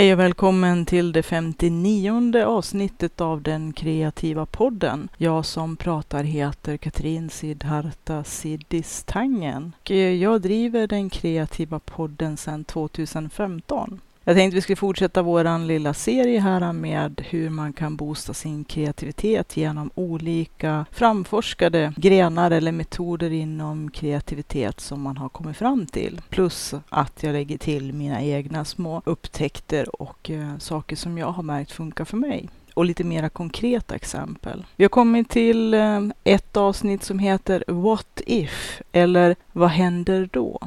Hej 0.00 0.12
och 0.12 0.18
välkommen 0.18 0.86
till 0.86 1.12
det 1.12 1.22
59 1.22 2.44
avsnittet 2.44 3.20
av 3.20 3.42
den 3.42 3.72
kreativa 3.72 4.46
podden. 4.46 5.08
Jag 5.16 5.46
som 5.46 5.76
pratar 5.76 6.24
heter 6.24 6.76
Katrin 6.76 7.30
Sidharta 7.30 8.24
Siddistangen. 8.24 9.72
Jag 10.20 10.40
driver 10.40 10.86
den 10.86 11.10
kreativa 11.10 11.78
podden 11.78 12.36
sedan 12.36 12.64
2015. 12.64 14.00
Jag 14.24 14.36
tänkte 14.36 14.54
vi 14.54 14.60
skulle 14.60 14.76
fortsätta 14.76 15.22
vår 15.22 15.66
lilla 15.66 15.94
serie 15.94 16.40
här 16.40 16.72
med 16.72 17.22
hur 17.28 17.50
man 17.50 17.72
kan 17.72 17.96
boosta 17.96 18.34
sin 18.34 18.64
kreativitet 18.64 19.56
genom 19.56 19.90
olika 19.94 20.86
framforskade 20.90 21.92
grenar 21.96 22.50
eller 22.50 22.72
metoder 22.72 23.30
inom 23.30 23.90
kreativitet 23.90 24.80
som 24.80 25.00
man 25.00 25.16
har 25.16 25.28
kommit 25.28 25.56
fram 25.56 25.86
till. 25.86 26.20
Plus 26.28 26.74
att 26.88 27.22
jag 27.22 27.32
lägger 27.32 27.58
till 27.58 27.92
mina 27.92 28.22
egna 28.22 28.64
små 28.64 29.02
upptäckter 29.04 30.02
och 30.02 30.30
eh, 30.30 30.58
saker 30.58 30.96
som 30.96 31.18
jag 31.18 31.30
har 31.30 31.42
märkt 31.42 31.72
funkar 31.72 32.04
för 32.04 32.16
mig 32.16 32.48
och 32.74 32.84
lite 32.84 33.04
mera 33.04 33.28
konkreta 33.28 33.94
exempel. 33.94 34.66
Vi 34.76 34.84
har 34.84 34.88
kommit 34.88 35.28
till 35.28 35.74
eh, 35.74 36.00
ett 36.24 36.56
avsnitt 36.56 37.04
som 37.04 37.18
heter 37.18 37.64
What 37.66 38.20
if? 38.26 38.80
eller 38.92 39.36
Vad 39.52 39.70
händer 39.70 40.28
då? 40.32 40.60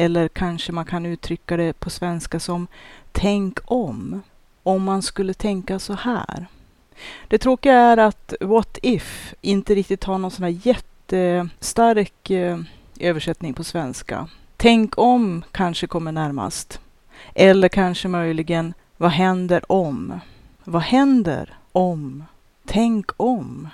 Eller 0.00 0.28
kanske 0.28 0.72
man 0.72 0.84
kan 0.84 1.06
uttrycka 1.06 1.56
det 1.56 1.80
på 1.80 1.90
svenska 1.90 2.40
som 2.40 2.66
tänk 3.12 3.58
om. 3.64 4.22
Om 4.62 4.82
man 4.82 5.02
skulle 5.02 5.34
tänka 5.34 5.78
så 5.78 5.92
här. 5.92 6.46
Det 7.28 7.38
tråkiga 7.38 7.74
är 7.74 7.96
att 7.96 8.34
what 8.40 8.78
if 8.82 9.34
inte 9.40 9.74
riktigt 9.74 10.04
har 10.04 10.18
någon 10.18 10.30
sån 10.30 10.42
här 10.44 10.60
jättestark 10.66 12.30
eh, 12.30 12.58
översättning 13.00 13.54
på 13.54 13.64
svenska. 13.64 14.28
Tänk 14.56 14.98
om 14.98 15.44
kanske 15.52 15.86
kommer 15.86 16.12
närmast. 16.12 16.80
Eller 17.34 17.68
kanske 17.68 18.08
möjligen 18.08 18.74
vad 18.96 19.10
händer 19.10 19.72
om? 19.72 20.20
Vad 20.64 20.82
händer 20.82 21.56
om? 21.72 22.24
Tänk 22.66 23.10
om. 23.16 23.68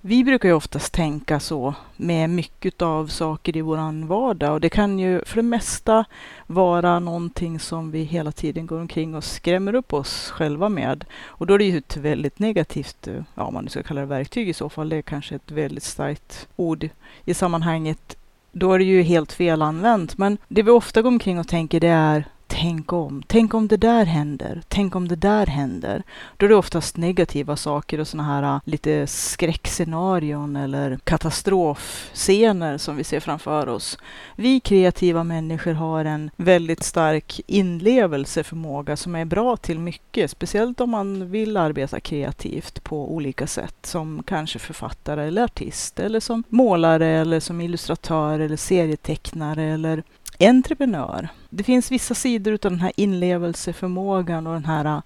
Vi 0.00 0.24
brukar 0.24 0.48
ju 0.48 0.54
oftast 0.54 0.92
tänka 0.92 1.40
så 1.40 1.74
med 1.96 2.30
mycket 2.30 2.82
av 2.82 3.06
saker 3.06 3.56
i 3.56 3.60
vår 3.60 4.06
vardag 4.06 4.52
och 4.52 4.60
det 4.60 4.68
kan 4.68 4.98
ju 4.98 5.24
för 5.24 5.36
det 5.36 5.42
mesta 5.42 6.04
vara 6.46 6.98
någonting 6.98 7.60
som 7.60 7.90
vi 7.90 8.02
hela 8.02 8.32
tiden 8.32 8.66
går 8.66 8.80
omkring 8.80 9.14
och 9.14 9.24
skrämmer 9.24 9.74
upp 9.74 9.92
oss 9.92 10.30
själva 10.30 10.68
med. 10.68 11.04
Och 11.24 11.46
då 11.46 11.54
är 11.54 11.58
det 11.58 11.64
ju 11.64 11.78
ett 11.78 11.96
väldigt 11.96 12.38
negativt, 12.38 13.08
ja 13.34 13.44
om 13.44 13.54
man 13.54 13.64
nu 13.64 13.70
ska 13.70 13.82
kalla 13.82 14.00
det 14.00 14.06
verktyg 14.06 14.48
i 14.48 14.54
så 14.54 14.68
fall, 14.68 14.88
det 14.88 14.96
är 14.96 15.02
kanske 15.02 15.34
ett 15.34 15.50
väldigt 15.50 15.84
starkt 15.84 16.48
ord 16.56 16.88
i 17.24 17.34
sammanhanget. 17.34 18.16
Då 18.52 18.72
är 18.72 18.78
det 18.78 18.84
ju 18.84 19.02
helt 19.02 19.32
fel 19.32 19.62
använt. 19.62 20.18
Men 20.18 20.38
det 20.48 20.62
vi 20.62 20.70
ofta 20.70 21.02
går 21.02 21.08
omkring 21.08 21.38
och 21.38 21.48
tänker 21.48 21.80
det 21.80 21.88
är 21.88 22.24
tänk 22.60 22.92
om. 22.92 23.22
Tänk 23.26 23.54
om 23.54 23.68
det 23.68 23.76
där 23.76 24.04
händer. 24.04 24.62
Tänk 24.68 24.96
om 24.96 25.08
det 25.08 25.16
där 25.16 25.46
händer. 25.46 26.02
Då 26.36 26.46
är 26.46 26.50
det 26.50 26.56
oftast 26.56 26.96
negativa 26.96 27.56
saker 27.56 28.00
och 28.00 28.08
sådana 28.08 28.28
här 28.28 28.42
äh, 28.42 28.60
lite 28.64 29.06
skräckscenarion 29.06 30.56
eller 30.56 30.98
katastrofscener 31.04 32.78
som 32.78 32.96
vi 32.96 33.04
ser 33.04 33.20
framför 33.20 33.68
oss. 33.68 33.98
Vi 34.36 34.60
kreativa 34.60 35.24
människor 35.24 35.72
har 35.72 36.04
en 36.04 36.30
väldigt 36.36 36.82
stark 36.82 37.40
inlevelseförmåga 37.46 38.96
som 38.96 39.14
är 39.14 39.24
bra 39.24 39.56
till 39.56 39.78
mycket, 39.78 40.30
speciellt 40.30 40.80
om 40.80 40.90
man 40.90 41.30
vill 41.30 41.56
arbeta 41.56 42.00
kreativt 42.00 42.84
på 42.84 43.14
olika 43.14 43.46
sätt 43.46 43.76
som 43.82 44.22
kanske 44.26 44.58
författare 44.58 45.26
eller 45.26 45.44
artist 45.44 46.00
eller 46.00 46.20
som 46.20 46.44
målare 46.48 47.06
eller 47.06 47.40
som 47.40 47.60
illustratör 47.60 48.40
eller 48.40 48.56
serietecknare 48.56 49.64
eller 49.64 50.02
entreprenör. 50.40 51.28
Det 51.50 51.62
finns 51.62 51.92
vissa 51.92 52.14
sidor 52.14 52.52
av 52.52 52.58
den 52.58 52.80
här 52.80 52.92
inlevelseförmågan 52.96 54.46
och 54.46 54.52
den 54.52 54.64
här 54.64 54.84
äh, 54.84 55.00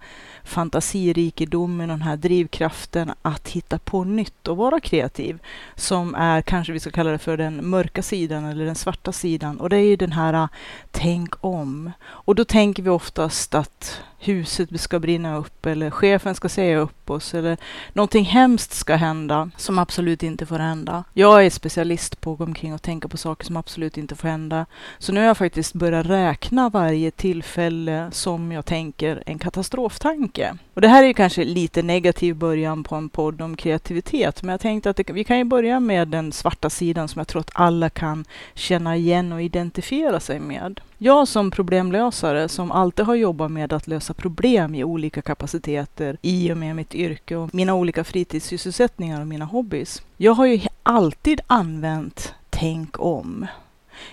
fantasirikedomen 0.44 1.90
och 1.90 1.98
den 1.98 2.06
här 2.06 2.16
drivkraften 2.16 3.12
att 3.22 3.48
hitta 3.48 3.78
på 3.78 4.04
nytt 4.04 4.48
och 4.48 4.56
vara 4.56 4.80
kreativ 4.80 5.38
som 5.74 6.14
är 6.14 6.42
kanske 6.42 6.72
vi 6.72 6.80
ska 6.80 6.90
kalla 6.90 7.10
det 7.10 7.18
för 7.18 7.36
den 7.36 7.68
mörka 7.68 8.02
sidan 8.02 8.44
eller 8.44 8.64
den 8.64 8.74
svarta 8.74 9.12
sidan 9.12 9.60
och 9.60 9.70
det 9.70 9.76
är 9.76 9.84
ju 9.84 9.96
den 9.96 10.12
här 10.12 10.34
äh, 10.34 10.48
tänk 10.90 11.44
om. 11.44 11.92
Och 12.02 12.34
då 12.34 12.44
tänker 12.44 12.82
vi 12.82 12.90
oftast 12.90 13.54
att 13.54 14.02
huset 14.18 14.80
ska 14.80 14.98
brinna 14.98 15.36
upp 15.36 15.66
eller 15.66 15.90
chefen 15.90 16.34
ska 16.34 16.48
säga 16.48 16.78
upp 16.78 17.10
oss 17.10 17.34
eller 17.34 17.56
någonting 17.92 18.24
hemskt 18.24 18.72
ska 18.72 18.94
hända 18.94 19.50
som 19.56 19.78
absolut 19.78 20.22
inte 20.22 20.46
får 20.46 20.58
hända. 20.58 21.04
Jag 21.12 21.46
är 21.46 21.50
specialist 21.50 22.20
på 22.20 22.32
att 22.32 22.38
gå 22.38 22.44
omkring 22.44 22.74
och 22.74 22.82
tänka 22.82 23.08
på 23.08 23.16
saker 23.16 23.46
som 23.46 23.56
absolut 23.56 23.98
inte 23.98 24.16
får 24.16 24.28
hända. 24.28 24.66
Så 24.98 25.12
nu 25.12 25.20
har 25.20 25.26
jag 25.26 25.38
faktiskt 25.38 25.74
börjat 25.74 26.06
räkna 26.06 26.31
varje 26.72 27.10
tillfälle 27.10 28.08
som 28.12 28.52
jag 28.52 28.64
tänker 28.64 29.22
en 29.26 29.38
katastroftanke. 29.38 30.56
Och 30.74 30.80
det 30.80 30.88
här 30.88 31.04
är 31.04 31.12
kanske 31.12 31.44
lite 31.44 31.82
negativ 31.82 32.36
början 32.36 32.84
på 32.84 32.94
en 32.94 33.08
podd 33.08 33.40
om 33.40 33.56
kreativitet, 33.56 34.42
men 34.42 34.50
jag 34.50 34.60
tänkte 34.60 34.90
att 34.90 34.96
det, 34.96 35.12
vi 35.12 35.24
kan 35.24 35.38
ju 35.38 35.44
börja 35.44 35.80
med 35.80 36.08
den 36.08 36.32
svarta 36.32 36.70
sidan 36.70 37.08
som 37.08 37.18
jag 37.18 37.28
tror 37.28 37.40
att 37.40 37.50
alla 37.52 37.90
kan 37.90 38.24
känna 38.54 38.96
igen 38.96 39.32
och 39.32 39.42
identifiera 39.42 40.20
sig 40.20 40.40
med. 40.40 40.80
Jag 40.98 41.28
som 41.28 41.50
problemlösare 41.50 42.48
som 42.48 42.72
alltid 42.72 43.06
har 43.06 43.14
jobbat 43.14 43.50
med 43.50 43.72
att 43.72 43.86
lösa 43.86 44.14
problem 44.14 44.74
i 44.74 44.84
olika 44.84 45.22
kapaciteter 45.22 46.16
i 46.22 46.52
och 46.52 46.56
med 46.56 46.76
mitt 46.76 46.94
yrke 46.94 47.36
och 47.36 47.54
mina 47.54 47.74
olika 47.74 48.04
fritidssysselsättningar 48.04 49.20
och 49.20 49.26
mina 49.26 49.44
hobbys. 49.44 50.02
Jag 50.16 50.32
har 50.32 50.46
ju 50.46 50.60
alltid 50.82 51.40
använt 51.46 52.34
tänk 52.50 53.00
om. 53.00 53.46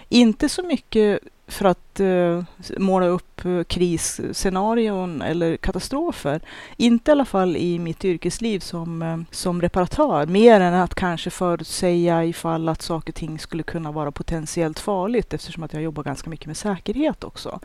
Inte 0.10 0.50
så 0.50 0.64
mycket 0.64 1.20
för 1.50 1.66
att 1.66 2.00
eh, 2.00 2.44
måla 2.78 3.06
upp 3.06 3.46
eh, 3.46 3.64
krisscenarion 3.64 5.22
eller 5.22 5.58
katastrofer. 5.58 6.42
Inte 6.78 7.12
i 7.12 7.14
alla 7.14 7.26
fall 7.26 7.58
i 7.58 7.80
mitt 7.80 8.06
yrkesliv 8.06 8.60
som, 8.60 9.02
eh, 9.02 9.18
som 9.32 9.62
reparatör, 9.62 10.26
mer 10.26 10.62
än 10.62 10.74
att 10.74 10.96
kanske 10.96 11.30
förutsäga 11.30 12.26
ifall 12.26 12.70
att 12.70 12.82
saker 12.82 13.12
och 13.12 13.16
ting 13.16 13.40
skulle 13.40 13.64
kunna 13.64 13.92
vara 13.92 14.12
potentiellt 14.12 14.80
farligt 14.80 15.34
eftersom 15.34 15.64
att 15.64 15.74
jag 15.74 15.84
jobbar 15.84 16.04
ganska 16.04 16.30
mycket 16.30 16.48
med 16.48 16.58
säkerhet 16.58 17.24
också. 17.24 17.60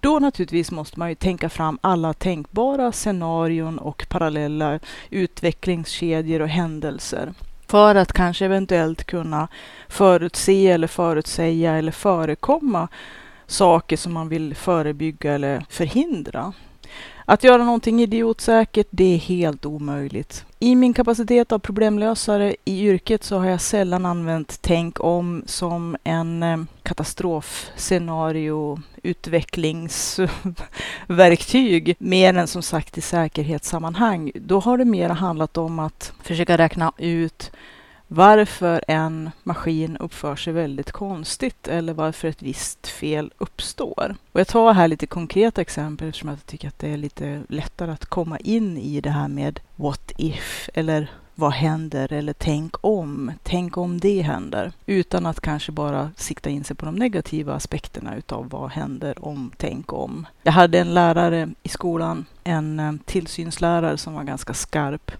Då 0.00 0.18
naturligtvis 0.18 0.70
måste 0.70 0.98
man 0.98 1.08
ju 1.08 1.14
tänka 1.14 1.48
fram 1.48 1.78
alla 1.80 2.12
tänkbara 2.12 2.92
scenarion 2.92 3.78
och 3.78 4.06
parallella 4.08 4.78
utvecklingskedjor 5.10 6.42
och 6.42 6.48
händelser 6.48 7.32
för 7.68 7.94
att 7.94 8.12
kanske 8.12 8.44
eventuellt 8.44 9.04
kunna 9.04 9.48
förutse 9.88 10.66
eller 10.66 10.86
förutsäga 10.86 11.72
eller 11.72 11.92
förekomma 11.92 12.88
saker 13.46 13.96
som 13.96 14.12
man 14.12 14.28
vill 14.28 14.54
förebygga 14.54 15.32
eller 15.32 15.64
förhindra. 15.68 16.52
Att 17.28 17.44
göra 17.44 17.64
någonting 17.64 18.02
idiotsäkert, 18.02 18.86
det 18.90 19.14
är 19.14 19.18
helt 19.18 19.66
omöjligt. 19.66 20.44
I 20.58 20.74
min 20.74 20.94
kapacitet 20.94 21.52
av 21.52 21.58
problemlösare 21.58 22.56
i 22.64 22.86
yrket 22.86 23.24
så 23.24 23.38
har 23.38 23.46
jag 23.46 23.60
sällan 23.60 24.06
använt 24.06 24.58
tänk 24.60 25.04
om 25.04 25.42
som 25.46 25.96
en 26.04 26.42
eh, 26.42 26.58
katastrofscenario 26.82 28.80
utvecklingsverktyg 29.02 31.96
mer 31.98 32.34
än 32.34 32.46
som 32.46 32.62
sagt 32.62 32.98
i 32.98 33.00
säkerhetssammanhang. 33.00 34.32
Då 34.34 34.60
har 34.60 34.78
det 34.78 34.84
mer 34.84 35.08
handlat 35.08 35.56
om 35.56 35.78
att 35.78 36.12
försöka 36.22 36.58
räkna 36.58 36.92
ut 36.98 37.52
varför 38.08 38.84
en 38.88 39.30
maskin 39.42 39.96
uppför 39.96 40.36
sig 40.36 40.52
väldigt 40.52 40.92
konstigt 40.92 41.68
eller 41.68 41.92
varför 41.92 42.28
ett 42.28 42.42
visst 42.42 42.86
fel 42.86 43.32
uppstår. 43.38 44.16
Och 44.32 44.40
jag 44.40 44.48
tar 44.48 44.72
här 44.72 44.88
lite 44.88 45.06
konkreta 45.06 45.60
exempel 45.60 46.08
eftersom 46.08 46.28
jag 46.28 46.46
tycker 46.46 46.68
att 46.68 46.78
det 46.78 46.88
är 46.88 46.96
lite 46.96 47.42
lättare 47.48 47.90
att 47.90 48.06
komma 48.06 48.38
in 48.38 48.78
i 48.78 49.00
det 49.00 49.10
här 49.10 49.28
med 49.28 49.60
what 49.76 50.12
if 50.16 50.68
eller 50.74 51.10
vad 51.38 51.52
händer 51.52 52.12
eller 52.12 52.32
tänk 52.32 52.74
om, 52.80 53.32
tänk 53.42 53.76
om 53.76 54.00
det 54.00 54.22
händer. 54.22 54.72
Utan 54.86 55.26
att 55.26 55.40
kanske 55.40 55.72
bara 55.72 56.10
sikta 56.16 56.50
in 56.50 56.64
sig 56.64 56.76
på 56.76 56.86
de 56.86 56.94
negativa 56.94 57.54
aspekterna 57.54 58.16
utav 58.16 58.48
vad 58.48 58.70
händer 58.70 59.24
om, 59.24 59.52
tänk 59.56 59.92
om. 59.92 60.26
Jag 60.42 60.52
hade 60.52 60.78
en 60.78 60.94
lärare 60.94 61.48
i 61.62 61.68
skolan, 61.68 62.26
en 62.44 62.80
eh, 62.80 62.92
tillsynslärare 63.04 63.98
som 63.98 64.14
var 64.14 64.22
ganska 64.24 64.54
skarp 64.54 65.10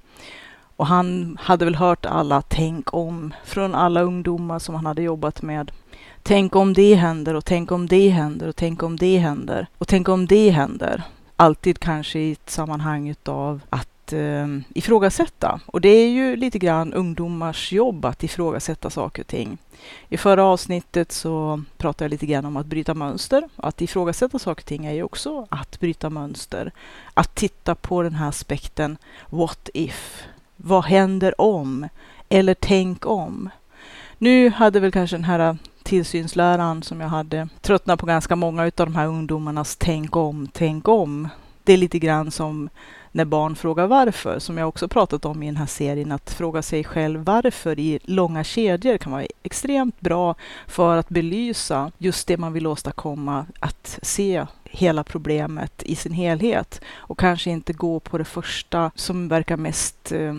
och 0.77 0.87
han 0.87 1.39
hade 1.41 1.65
väl 1.65 1.75
hört 1.75 2.07
alla 2.07 2.43
tänk 2.43 2.95
om 2.95 3.35
från 3.45 3.75
alla 3.75 4.01
ungdomar 4.01 4.59
som 4.59 4.75
han 4.75 4.87
hade 4.87 5.03
jobbat 5.03 5.43
med. 5.43 5.73
Tänk 6.23 6.57
om 6.57 6.73
det 6.73 6.95
händer 6.95 7.35
och 7.35 7.45
tänk 7.45 7.73
om 7.73 7.87
det 7.87 8.09
händer 8.09 8.49
och 8.49 8.57
tänk 8.57 8.83
om 8.83 8.97
det 8.97 9.19
händer 9.19 9.67
och 9.79 9.89
tänk 9.89 10.09
om 10.09 10.27
det 10.27 10.51
händer. 10.51 11.03
Alltid 11.37 11.79
kanske 11.79 12.19
i 12.19 12.33
ett 12.33 12.51
sammanhang 12.51 13.09
utav 13.09 13.61
att 13.71 14.13
eh, 14.13 14.47
ifrågasätta. 14.75 15.61
Och 15.67 15.81
det 15.81 15.89
är 15.89 16.09
ju 16.09 16.37
lite 16.37 16.59
grann 16.59 16.93
ungdomars 16.93 17.73
jobb 17.73 18.05
att 18.05 18.23
ifrågasätta 18.23 18.91
saker 18.91 19.23
och 19.23 19.29
ting. 19.29 19.59
I 20.09 20.17
förra 20.17 20.45
avsnittet 20.45 21.13
så 21.13 21.63
pratade 21.77 22.05
jag 22.05 22.11
lite 22.11 22.27
grann 22.27 22.45
om 22.45 22.57
att 22.57 22.67
bryta 22.67 22.95
mönster. 22.95 23.49
Att 23.57 23.81
ifrågasätta 23.81 24.39
saker 24.39 24.63
och 24.63 24.67
ting 24.67 24.87
är 24.87 24.93
ju 24.93 25.03
också 25.03 25.47
att 25.51 25.81
bryta 25.81 26.11
mönster. 26.11 26.73
Att 27.15 27.35
titta 27.35 27.75
på 27.75 28.03
den 28.03 28.15
här 28.15 28.29
aspekten 28.29 28.99
What 29.31 29.71
if? 29.75 30.27
Vad 30.57 30.85
händer 30.85 31.41
om? 31.41 31.89
Eller 32.29 32.55
tänk 32.55 33.07
om. 33.07 33.51
Nu 34.19 34.51
hade 34.51 34.81
väl 34.81 34.93
kanske 34.93 35.17
den 35.17 35.25
här 35.25 35.59
tillsynsläraren 35.83 36.83
som 36.83 37.01
jag 37.01 37.09
hade 37.09 37.49
tröttnat 37.61 38.01
på 38.01 38.07
ganska 38.07 38.37
många 38.37 38.63
av 38.63 38.71
de 38.75 38.95
här 38.95 39.07
ungdomarnas 39.07 39.77
tänk 39.77 40.17
om, 40.17 40.49
tänk 40.53 40.89
om 40.89 41.29
det 41.67 41.73
är 41.73 41.77
lite 41.77 41.99
grann 41.99 42.31
som 42.31 42.69
när 43.13 43.25
barn 43.25 43.57
frågar 43.57 43.87
varför, 43.87 44.39
som 44.39 44.59
jag 44.59 44.69
också 44.69 44.89
pratat 44.89 45.25
om 45.25 45.43
i 45.43 45.47
den 45.47 45.57
här 45.57 45.67
serien, 45.67 46.13
att 46.13 46.31
fråga 46.31 46.63
sig 46.63 46.85
själv 46.85 47.25
varför 47.25 47.79
i 47.79 47.99
långa 48.03 48.45
kedjor 48.45 48.99
kan 48.99 49.13
vara 49.13 49.27
extremt 49.43 50.01
bra 50.01 50.35
för 50.67 50.97
att 50.97 51.09
belysa 51.09 51.93
just 51.99 52.27
det 52.27 52.37
man 52.37 52.53
vill 52.53 52.67
åstadkomma, 52.67 53.47
att 53.61 53.99
se 54.03 54.47
hela 54.65 55.05
problemet 55.05 55.83
i 55.83 55.97
sin 55.97 56.13
helhet 56.13 56.81
och 56.97 57.19
kanske 57.19 57.51
inte 57.51 57.73
gå 57.73 58.01
på 58.01 58.19
det 58.19 58.25
första 58.25 58.91
som 58.95 59.29
verkar 59.29 59.57
mest 59.57 60.13
eh, 60.13 60.35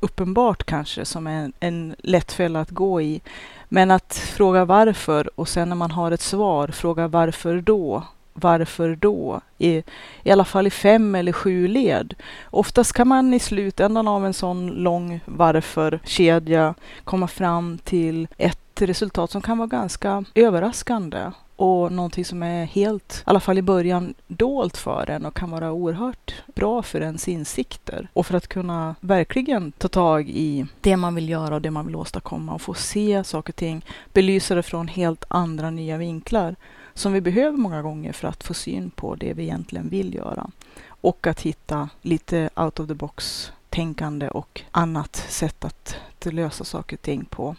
uppenbart 0.00 0.64
kanske, 0.64 1.04
som 1.04 1.26
en, 1.26 1.52
en 1.60 1.94
lätt 1.98 2.32
fälla 2.32 2.60
att 2.60 2.70
gå 2.70 3.00
i. 3.00 3.20
Men 3.68 3.90
att 3.90 4.14
fråga 4.14 4.64
varför 4.64 5.40
och 5.40 5.48
sen 5.48 5.68
när 5.68 5.76
man 5.76 5.90
har 5.90 6.10
ett 6.10 6.20
svar, 6.20 6.68
fråga 6.68 7.08
varför 7.08 7.60
då? 7.60 8.02
Varför 8.32 8.96
då? 8.96 9.40
I, 9.58 9.82
I 10.22 10.30
alla 10.30 10.44
fall 10.44 10.66
i 10.66 10.70
fem 10.70 11.14
eller 11.14 11.32
sju 11.32 11.68
led. 11.68 12.14
Oftast 12.50 12.92
kan 12.92 13.08
man 13.08 13.34
i 13.34 13.38
slutändan 13.38 14.08
av 14.08 14.26
en 14.26 14.34
sån 14.34 14.66
lång 14.66 15.20
varför-kedja 15.24 16.74
komma 17.04 17.28
fram 17.28 17.78
till 17.78 18.28
ett 18.38 18.82
resultat 18.82 19.30
som 19.30 19.42
kan 19.42 19.58
vara 19.58 19.68
ganska 19.68 20.24
överraskande 20.34 21.30
och 21.56 21.92
någonting 21.92 22.24
som 22.24 22.42
är 22.42 22.64
helt, 22.64 23.14
i 23.18 23.22
alla 23.24 23.40
fall 23.40 23.58
i 23.58 23.62
början, 23.62 24.14
dolt 24.26 24.76
för 24.76 25.10
en 25.10 25.26
och 25.26 25.36
kan 25.36 25.50
vara 25.50 25.72
oerhört 25.72 26.34
bra 26.54 26.82
för 26.82 27.00
ens 27.00 27.28
insikter 27.28 28.08
och 28.12 28.26
för 28.26 28.36
att 28.36 28.46
kunna 28.46 28.94
verkligen 29.00 29.72
ta 29.72 29.88
tag 29.88 30.28
i 30.28 30.66
det 30.80 30.96
man 30.96 31.14
vill 31.14 31.28
göra 31.28 31.54
och 31.54 31.62
det 31.62 31.70
man 31.70 31.86
vill 31.86 31.96
åstadkomma 31.96 32.54
och 32.54 32.60
få 32.60 32.74
se 32.74 33.24
saker 33.24 33.52
och 33.52 33.56
ting, 33.56 33.84
belysa 34.12 34.54
det 34.54 34.62
från 34.62 34.88
helt 34.88 35.24
andra 35.28 35.70
nya 35.70 35.96
vinklar 35.96 36.56
som 36.94 37.12
vi 37.12 37.20
behöver 37.20 37.58
många 37.58 37.82
gånger 37.82 38.12
för 38.12 38.28
att 38.28 38.44
få 38.44 38.54
syn 38.54 38.90
på 38.90 39.14
det 39.14 39.32
vi 39.32 39.42
egentligen 39.42 39.88
vill 39.88 40.14
göra. 40.14 40.50
Och 40.86 41.26
att 41.26 41.40
hitta 41.40 41.88
lite 42.02 42.50
out 42.56 42.80
of 42.80 42.88
the 42.88 42.94
box 42.94 43.52
tänkande 43.70 44.28
och 44.28 44.60
annat 44.70 45.16
sätt 45.16 45.64
att 45.64 45.96
lösa 46.24 46.64
saker 46.64 46.96
och 46.96 47.02
ting 47.02 47.24
på. 47.24 47.56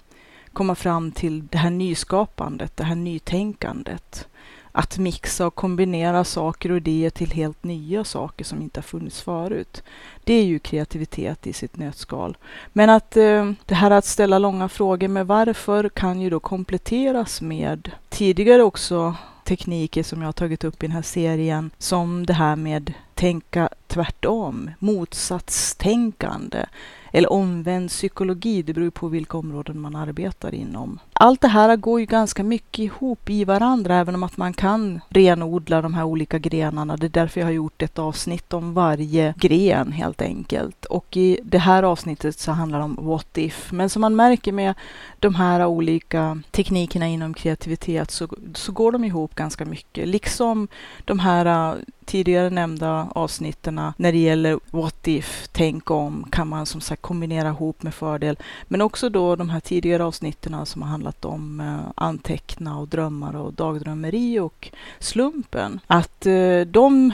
Komma 0.53 0.75
fram 0.75 1.11
till 1.11 1.47
det 1.47 1.57
här 1.57 1.69
nyskapandet, 1.69 2.77
det 2.77 2.83
här 2.83 2.95
nytänkandet. 2.95 4.27
Att 4.75 4.97
mixa 4.97 5.47
och 5.47 5.55
kombinera 5.55 6.23
saker 6.23 6.71
och 6.71 6.77
idéer 6.77 7.09
till 7.09 7.31
helt 7.31 7.63
nya 7.63 8.03
saker 8.03 8.45
som 8.45 8.61
inte 8.61 8.79
har 8.79 8.83
funnits 8.83 9.21
förut. 9.21 9.83
Det 10.23 10.33
är 10.33 10.43
ju 10.43 10.59
kreativitet 10.59 11.47
i 11.47 11.53
sitt 11.53 11.77
nötskal. 11.77 12.37
Men 12.73 12.89
att 12.89 13.17
eh, 13.17 13.51
det 13.65 13.75
här 13.75 13.91
att 13.91 14.05
ställa 14.05 14.37
långa 14.37 14.69
frågor 14.69 15.07
med 15.07 15.27
varför 15.27 15.89
kan 15.89 16.21
ju 16.21 16.29
då 16.29 16.39
kompletteras 16.39 17.41
med 17.41 17.91
tidigare 18.09 18.63
också 18.63 19.15
tekniker 19.43 20.03
som 20.03 20.21
jag 20.21 20.27
har 20.27 20.33
tagit 20.33 20.63
upp 20.63 20.83
i 20.83 20.87
den 20.87 20.95
här 20.95 21.01
serien, 21.01 21.71
som 21.77 22.25
det 22.25 22.33
här 22.33 22.55
med 22.55 22.93
tänka 23.13 23.69
tvärtom, 23.87 24.71
motsatstänkande 24.79 26.65
eller 27.15 27.33
omvänd 27.33 27.89
psykologi. 27.89 28.61
Det 28.61 28.73
beror 28.73 28.89
på 28.89 29.07
vilka 29.07 29.37
områden 29.37 29.79
man 29.79 29.95
arbetar 29.95 30.53
inom. 30.53 30.99
Allt 31.13 31.41
det 31.41 31.47
här 31.47 31.75
går 31.75 31.99
ju 31.99 32.05
ganska 32.05 32.43
mycket 32.43 32.79
ihop 32.79 33.29
i 33.29 33.45
varandra, 33.45 33.95
även 33.95 34.15
om 34.15 34.23
att 34.23 34.37
man 34.37 34.53
kan 34.53 35.01
renodla 35.09 35.81
de 35.81 35.93
här 35.93 36.03
olika 36.03 36.39
grenarna. 36.39 36.97
Det 36.97 37.07
är 37.07 37.09
därför 37.09 37.39
jag 37.39 37.47
har 37.47 37.51
gjort 37.51 37.81
ett 37.81 37.99
avsnitt 37.99 38.53
om 38.53 38.73
varje 38.73 39.33
gren 39.37 39.91
helt 39.91 40.21
enkelt. 40.21 40.85
Och 40.85 41.17
i 41.17 41.39
det 41.43 41.57
här 41.57 41.83
avsnittet 41.83 42.39
så 42.39 42.51
handlar 42.51 42.79
det 42.79 42.85
om 42.85 42.99
what 43.01 43.37
if. 43.37 43.71
Men 43.71 43.89
som 43.89 44.01
man 44.01 44.15
märker 44.15 44.51
med 44.51 44.73
de 45.19 45.35
här 45.35 45.65
olika 45.65 46.41
teknikerna 46.51 47.07
inom 47.07 47.33
kreativitet 47.33 48.11
så, 48.11 48.27
så 48.53 48.71
går 48.71 48.91
de 48.91 49.03
ihop 49.03 49.35
ganska 49.35 49.65
mycket. 49.65 50.07
Liksom 50.07 50.67
de 51.05 51.19
här 51.19 51.45
äh, 51.45 51.77
tidigare 52.05 52.49
nämnda 52.49 53.07
avsnitten 53.15 53.81
när 53.97 54.11
det 54.11 54.17
gäller 54.17 54.59
what 54.71 55.07
if, 55.07 55.47
tänk 55.51 55.91
om, 55.91 56.27
kan 56.31 56.47
man 56.47 56.65
som 56.65 56.81
sagt 56.81 57.02
kombinera 57.03 57.49
ihop 57.49 57.83
med 57.83 57.93
fördel. 57.93 58.37
Men 58.63 58.81
också 58.81 59.09
då 59.09 59.35
de 59.35 59.49
här 59.49 59.59
tidigare 59.59 60.03
avsnitten 60.03 60.65
som 60.65 60.81
har 60.81 60.89
handlat 60.89 61.25
om 61.25 61.59
eh, 61.59 61.91
anteckna 61.95 62.79
och 62.79 62.87
drömmar 62.87 63.35
och 63.35 63.53
dagdrömmeri 63.53 64.39
och 64.39 64.69
slumpen. 64.99 65.79
Att 65.87 66.25
eh, 66.25 66.61
de 66.61 67.13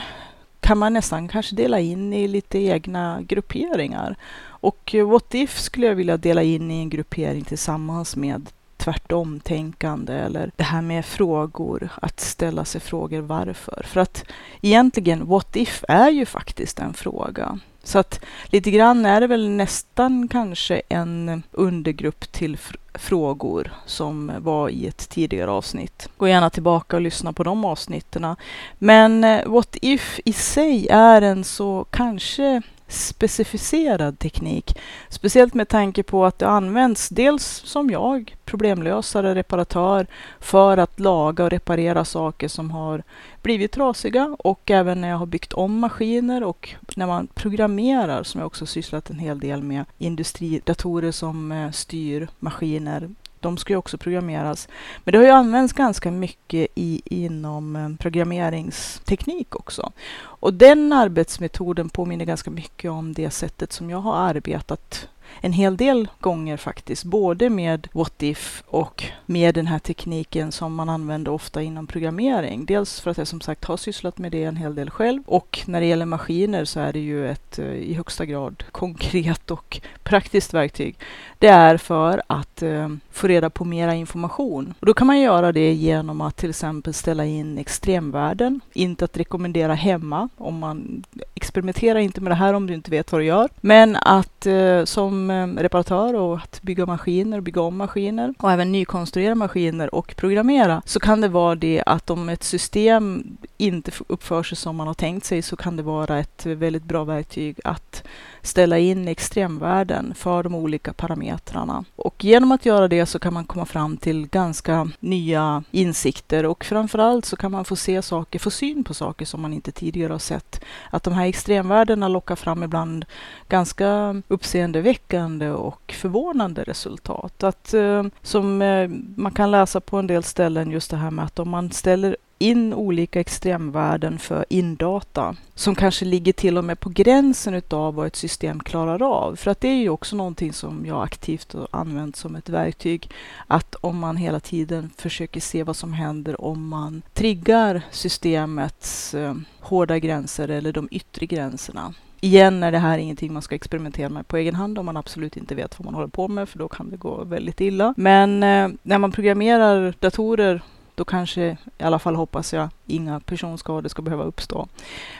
kan 0.60 0.78
man 0.78 0.92
nästan 0.92 1.28
kanske 1.28 1.56
dela 1.56 1.80
in 1.80 2.12
i 2.12 2.28
lite 2.28 2.58
egna 2.58 3.22
grupperingar. 3.22 4.16
Och 4.42 4.94
eh, 4.94 5.08
What 5.08 5.34
If 5.34 5.58
skulle 5.58 5.86
jag 5.86 5.94
vilja 5.94 6.16
dela 6.16 6.42
in 6.42 6.70
i 6.70 6.80
en 6.80 6.90
gruppering 6.90 7.44
tillsammans 7.44 8.16
med 8.16 8.46
tvärtom-tänkande 8.76 10.12
eller 10.12 10.50
det 10.56 10.64
här 10.64 10.82
med 10.82 11.04
frågor, 11.04 11.88
att 12.02 12.20
ställa 12.20 12.64
sig 12.64 12.80
frågor 12.80 13.20
varför. 13.20 13.82
För 13.86 14.00
att 14.00 14.24
egentligen, 14.60 15.26
what 15.26 15.56
if 15.56 15.84
är 15.88 16.10
ju 16.10 16.26
faktiskt 16.26 16.78
en 16.78 16.94
fråga. 16.94 17.58
Så 17.90 17.98
att 17.98 18.20
lite 18.46 18.70
grann 18.70 19.06
är 19.06 19.20
det 19.20 19.26
väl 19.26 19.48
nästan 19.48 20.28
kanske 20.28 20.82
en 20.88 21.42
undergrupp 21.52 22.32
till 22.32 22.56
fr 22.56 22.76
frågor 22.94 23.72
som 23.86 24.32
var 24.38 24.68
i 24.68 24.86
ett 24.86 25.08
tidigare 25.08 25.50
avsnitt. 25.50 26.08
Gå 26.16 26.28
gärna 26.28 26.50
tillbaka 26.50 26.96
och 26.96 27.02
lyssna 27.02 27.32
på 27.32 27.42
de 27.42 27.64
avsnitten. 27.64 28.36
Men 28.78 29.24
eh, 29.24 29.46
What 29.46 29.76
If 29.82 30.20
i 30.24 30.32
sig 30.32 30.88
är 30.90 31.22
en 31.22 31.44
så 31.44 31.86
kanske 31.90 32.62
specificerad 32.92 34.18
teknik. 34.18 34.78
Speciellt 35.08 35.54
med 35.54 35.68
tanke 35.68 36.02
på 36.02 36.24
att 36.24 36.38
det 36.38 36.48
används 36.48 37.08
dels 37.08 37.62
som 37.64 37.90
jag, 37.90 38.36
problemlösare, 38.44 39.34
reparatör, 39.34 40.06
för 40.40 40.76
att 40.76 41.00
laga 41.00 41.44
och 41.44 41.50
reparera 41.50 42.04
saker 42.04 42.48
som 42.48 42.70
har 42.70 43.02
blivit 43.42 43.72
trasiga 43.72 44.36
och 44.38 44.70
även 44.70 45.00
när 45.00 45.08
jag 45.08 45.16
har 45.16 45.26
byggt 45.26 45.52
om 45.52 45.78
maskiner 45.78 46.42
och 46.42 46.74
när 46.96 47.06
man 47.06 47.28
programmerar, 47.34 48.22
som 48.22 48.40
jag 48.40 48.46
också 48.46 48.66
sysslat 48.66 49.10
en 49.10 49.18
hel 49.18 49.40
del 49.40 49.62
med, 49.62 49.84
industridatorer 49.98 51.12
som 51.12 51.52
eh, 51.52 51.70
styr 51.70 52.28
maskiner 52.38 53.10
de 53.40 53.56
ska 53.56 53.72
ju 53.72 53.76
också 53.76 53.98
programmeras. 53.98 54.68
Men 55.04 55.12
det 55.12 55.18
har 55.18 55.24
ju 55.24 55.30
använts 55.30 55.72
ganska 55.72 56.10
mycket 56.10 56.68
i, 56.74 57.02
inom 57.04 57.76
eh, 57.76 57.88
programmeringsteknik 57.98 59.56
också. 59.56 59.92
Och 60.22 60.54
den 60.54 60.92
arbetsmetoden 60.92 61.88
påminner 61.88 62.24
ganska 62.24 62.50
mycket 62.50 62.90
om 62.90 63.12
det 63.12 63.30
sättet 63.30 63.72
som 63.72 63.90
jag 63.90 63.98
har 63.98 64.16
arbetat 64.16 65.08
en 65.40 65.52
hel 65.52 65.76
del 65.76 66.08
gånger 66.20 66.56
faktiskt, 66.56 67.04
både 67.04 67.50
med 67.50 67.88
What 67.92 68.22
If 68.22 68.62
och 68.66 69.04
med 69.26 69.54
den 69.54 69.66
här 69.66 69.78
tekniken 69.78 70.52
som 70.52 70.74
man 70.74 70.88
använder 70.88 71.32
ofta 71.32 71.62
inom 71.62 71.86
programmering. 71.86 72.64
Dels 72.64 73.00
för 73.00 73.10
att 73.10 73.18
jag 73.18 73.26
som 73.26 73.40
sagt 73.40 73.64
har 73.64 73.76
sysslat 73.76 74.18
med 74.18 74.32
det 74.32 74.44
en 74.44 74.56
hel 74.56 74.74
del 74.74 74.90
själv 74.90 75.22
och 75.26 75.60
när 75.66 75.80
det 75.80 75.86
gäller 75.86 76.06
maskiner 76.06 76.64
så 76.64 76.80
är 76.80 76.92
det 76.92 76.98
ju 76.98 77.28
ett 77.28 77.58
eh, 77.58 77.66
i 77.66 77.94
högsta 77.94 78.26
grad 78.26 78.64
konkret 78.72 79.50
och 79.50 79.80
praktiskt 80.02 80.54
verktyg. 80.54 80.96
Det 81.38 81.48
är 81.48 81.76
för 81.76 82.22
att 82.26 82.62
eh, 82.62 82.88
få 83.10 83.26
reda 83.26 83.50
på 83.50 83.64
mera 83.64 83.94
information. 83.94 84.74
Och 84.80 84.86
då 84.86 84.94
kan 84.94 85.06
man 85.06 85.20
göra 85.20 85.52
det 85.52 85.72
genom 85.72 86.20
att 86.20 86.36
till 86.36 86.50
exempel 86.50 86.94
ställa 86.94 87.24
in 87.24 87.58
extremvärden. 87.58 88.60
Inte 88.72 89.04
att 89.04 89.16
rekommendera 89.16 89.74
hemma 89.74 90.28
om 90.36 90.58
man 90.58 91.04
experimenterar 91.34 91.98
inte 91.98 92.20
med 92.20 92.30
det 92.30 92.36
här 92.36 92.54
om 92.54 92.66
du 92.66 92.74
inte 92.74 92.90
vet 92.90 93.12
vad 93.12 93.20
du 93.20 93.24
gör. 93.24 93.48
Men 93.60 93.96
att 93.96 94.46
eh, 94.46 94.84
som 94.84 95.19
Ehm, 95.30 95.58
reparatör 95.58 96.14
och 96.14 96.36
att 96.36 96.62
bygga 96.62 96.86
maskiner, 96.86 97.40
bygga 97.40 97.60
om 97.60 97.76
maskiner 97.76 98.34
och 98.38 98.52
även 98.52 98.72
nykonstruera 98.72 99.34
maskiner 99.34 99.94
och 99.94 100.14
programmera 100.16 100.82
så 100.84 101.00
kan 101.00 101.20
det 101.20 101.28
vara 101.28 101.54
det 101.54 101.82
att 101.86 102.10
om 102.10 102.28
ett 102.28 102.42
system 102.42 103.36
inte 103.56 103.90
uppför 104.06 104.42
sig 104.42 104.56
som 104.56 104.76
man 104.76 104.86
har 104.86 104.94
tänkt 104.94 105.26
sig 105.26 105.42
så 105.42 105.56
kan 105.56 105.76
det 105.76 105.82
vara 105.82 106.18
ett 106.18 106.46
väldigt 106.46 106.84
bra 106.84 107.04
verktyg 107.04 107.60
att 107.64 108.02
ställa 108.42 108.78
in 108.78 109.08
extremvärden 109.08 110.14
för 110.14 110.42
de 110.42 110.54
olika 110.54 110.92
parametrarna. 110.92 111.84
Och 111.96 112.24
genom 112.24 112.52
att 112.52 112.66
göra 112.66 112.88
det 112.88 113.06
så 113.06 113.18
kan 113.18 113.34
man 113.34 113.44
komma 113.44 113.66
fram 113.66 113.96
till 113.96 114.26
ganska 114.26 114.90
nya 115.00 115.62
insikter 115.70 116.46
och 116.46 116.64
framförallt 116.64 117.24
så 117.24 117.36
kan 117.36 117.50
man 117.50 117.64
få 117.64 117.76
se 117.76 118.02
saker, 118.02 118.38
få 118.38 118.50
syn 118.50 118.84
på 118.84 118.94
saker 118.94 119.26
som 119.26 119.40
man 119.40 119.52
inte 119.52 119.72
tidigare 119.72 120.12
har 120.12 120.18
sett. 120.18 120.60
Att 120.90 121.02
de 121.02 121.14
här 121.14 121.26
extremvärdena 121.26 122.08
lockar 122.08 122.36
fram 122.36 122.62
ibland 122.62 123.04
ganska 123.48 124.22
uppseendeväckande 124.28 125.09
och 125.54 125.94
förvånande 125.98 126.64
resultat. 126.64 127.42
Att, 127.42 127.74
eh, 127.74 128.04
som 128.22 128.62
eh, 128.62 128.88
man 129.16 129.32
kan 129.32 129.50
läsa 129.50 129.80
på 129.80 129.96
en 129.96 130.06
del 130.06 130.22
ställen 130.22 130.70
just 130.70 130.90
det 130.90 130.96
här 130.96 131.10
med 131.10 131.24
att 131.24 131.38
om 131.38 131.48
man 131.48 131.70
ställer 131.70 132.16
in 132.42 132.74
olika 132.74 133.20
extremvärden 133.20 134.18
för 134.18 134.44
indata 134.48 135.36
som 135.54 135.74
kanske 135.74 136.04
ligger 136.04 136.32
till 136.32 136.58
och 136.58 136.64
med 136.64 136.80
på 136.80 136.88
gränsen 136.88 137.54
utav 137.54 137.94
vad 137.94 138.06
ett 138.06 138.16
system 138.16 138.60
klarar 138.60 139.02
av. 139.02 139.36
För 139.36 139.50
att 139.50 139.60
det 139.60 139.68
är 139.68 139.80
ju 139.80 139.88
också 139.88 140.16
någonting 140.16 140.52
som 140.52 140.86
jag 140.86 141.02
aktivt 141.02 141.52
har 141.52 141.68
använt 141.70 142.16
som 142.16 142.36
ett 142.36 142.48
verktyg. 142.48 143.10
Att 143.46 143.74
om 143.74 143.98
man 143.98 144.16
hela 144.16 144.40
tiden 144.40 144.90
försöker 144.96 145.40
se 145.40 145.62
vad 145.62 145.76
som 145.76 145.92
händer 145.92 146.44
om 146.44 146.68
man 146.68 147.02
triggar 147.14 147.82
systemets 147.90 149.14
eh, 149.14 149.34
hårda 149.60 149.98
gränser 149.98 150.48
eller 150.48 150.72
de 150.72 150.88
yttre 150.90 151.26
gränserna. 151.26 151.94
Igen 152.20 152.62
är 152.62 152.72
det 152.72 152.78
här 152.78 152.98
ingenting 152.98 153.32
man 153.32 153.42
ska 153.42 153.54
experimentera 153.54 154.08
med 154.08 154.28
på 154.28 154.36
egen 154.36 154.54
hand 154.54 154.78
om 154.78 154.86
man 154.86 154.96
absolut 154.96 155.36
inte 155.36 155.54
vet 155.54 155.78
vad 155.78 155.84
man 155.84 155.94
håller 155.94 156.08
på 156.08 156.28
med, 156.28 156.48
för 156.48 156.58
då 156.58 156.68
kan 156.68 156.90
det 156.90 156.96
gå 156.96 157.24
väldigt 157.24 157.60
illa. 157.60 157.94
Men 157.96 158.42
eh, 158.42 158.68
när 158.82 158.98
man 158.98 159.12
programmerar 159.12 159.94
datorer 160.00 160.62
då 160.94 161.04
kanske, 161.04 161.56
i 161.78 161.82
alla 161.82 161.98
fall 161.98 162.16
hoppas 162.16 162.52
jag, 162.52 162.68
inga 162.90 163.20
personskador 163.20 163.88
ska 163.88 164.02
behöva 164.02 164.24
uppstå. 164.24 164.68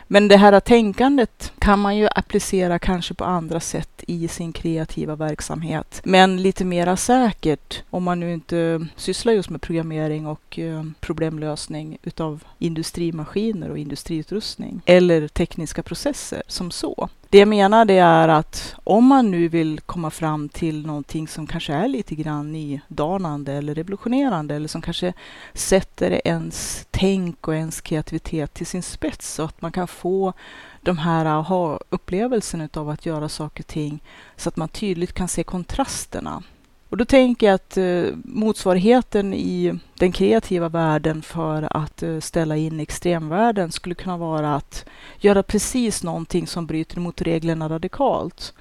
Men 0.07 0.29
det 0.29 0.37
här 0.37 0.61
tänkandet 0.61 1.53
kan 1.59 1.79
man 1.79 1.97
ju 1.97 2.09
applicera 2.15 2.79
kanske 2.79 3.15
på 3.15 3.25
andra 3.25 3.61
sätt 3.61 4.05
i 4.07 4.29
sin 4.29 4.53
kreativa 4.53 5.17
verksamhet. 5.17 6.01
Men 6.05 6.43
lite 6.43 6.65
mera 6.65 6.97
säkert 6.97 7.83
om 7.91 8.03
man 8.03 8.21
nu 8.21 8.33
inte 8.33 8.87
sysslar 8.97 9.33
just 9.33 9.51
med 9.51 9.61
programmering 9.61 10.27
och 10.27 10.59
eh, 10.59 10.85
problemlösning 11.01 11.99
utav 12.03 12.45
industrimaskiner 12.59 13.71
och 13.71 13.79
industriutrustning 13.79 14.83
eller 14.87 15.29
tekniska 15.29 15.83
processer 15.83 16.43
som 16.47 16.71
så. 16.71 17.09
Det 17.31 17.39
jag 17.39 17.49
menar 17.49 17.85
det 17.85 17.99
är 17.99 18.29
att 18.29 18.75
om 18.85 19.07
man 19.07 19.31
nu 19.31 19.49
vill 19.49 19.81
komma 19.81 20.11
fram 20.11 20.49
till 20.49 20.87
någonting 20.87 21.29
som 21.29 21.47
kanske 21.47 21.73
är 21.73 21.89
lite 21.89 22.15
grann 22.15 22.53
nydanande 22.53 23.53
eller 23.53 23.75
revolutionerande 23.75 24.55
eller 24.55 24.69
som 24.69 24.83
kanske 24.83 25.13
sätter 25.55 26.21
ens 26.25 26.87
tänk 26.91 27.49
och 27.49 27.55
ens 27.61 27.81
kreativitet 27.81 28.55
till 28.55 28.67
sin 28.67 28.83
spets 28.83 29.35
så 29.35 29.43
att 29.43 29.63
man 29.63 29.73
kan 29.73 29.89
få 29.89 30.33
de 30.81 30.99
här 30.99 31.25
äh, 31.25 31.33
aha-upplevelsen 31.33 32.69
av 32.75 32.89
att 32.89 33.07
göra 33.07 33.29
saker 33.29 33.63
och 33.63 33.67
ting 33.67 34.03
så 34.37 34.49
att 34.49 34.57
man 34.57 34.69
tydligt 34.69 35.13
kan 35.13 35.29
se 35.29 35.43
kontrasterna 35.43 36.43
och 36.91 36.97
då 36.97 37.05
tänker 37.05 37.47
jag 37.47 37.55
att 37.55 37.77
eh, 37.77 38.05
motsvarigheten 38.25 39.35
i 39.35 39.79
den 39.99 40.13
kreativa 40.13 40.69
världen 40.69 41.23
för 41.23 41.77
att 41.77 42.03
eh, 42.03 42.21
ställa 42.21 42.57
in 42.57 42.81
extremvärlden 42.81 43.73
skulle 43.73 43.95
kunna 43.95 44.17
vara 44.17 44.55
att 44.55 44.85
göra 45.19 45.43
precis 45.43 46.03
någonting 46.03 46.47
som 46.47 46.67
bryter 46.67 47.01
mot 47.01 47.23
reglerna 47.23 47.69
radikalt. 47.69 48.55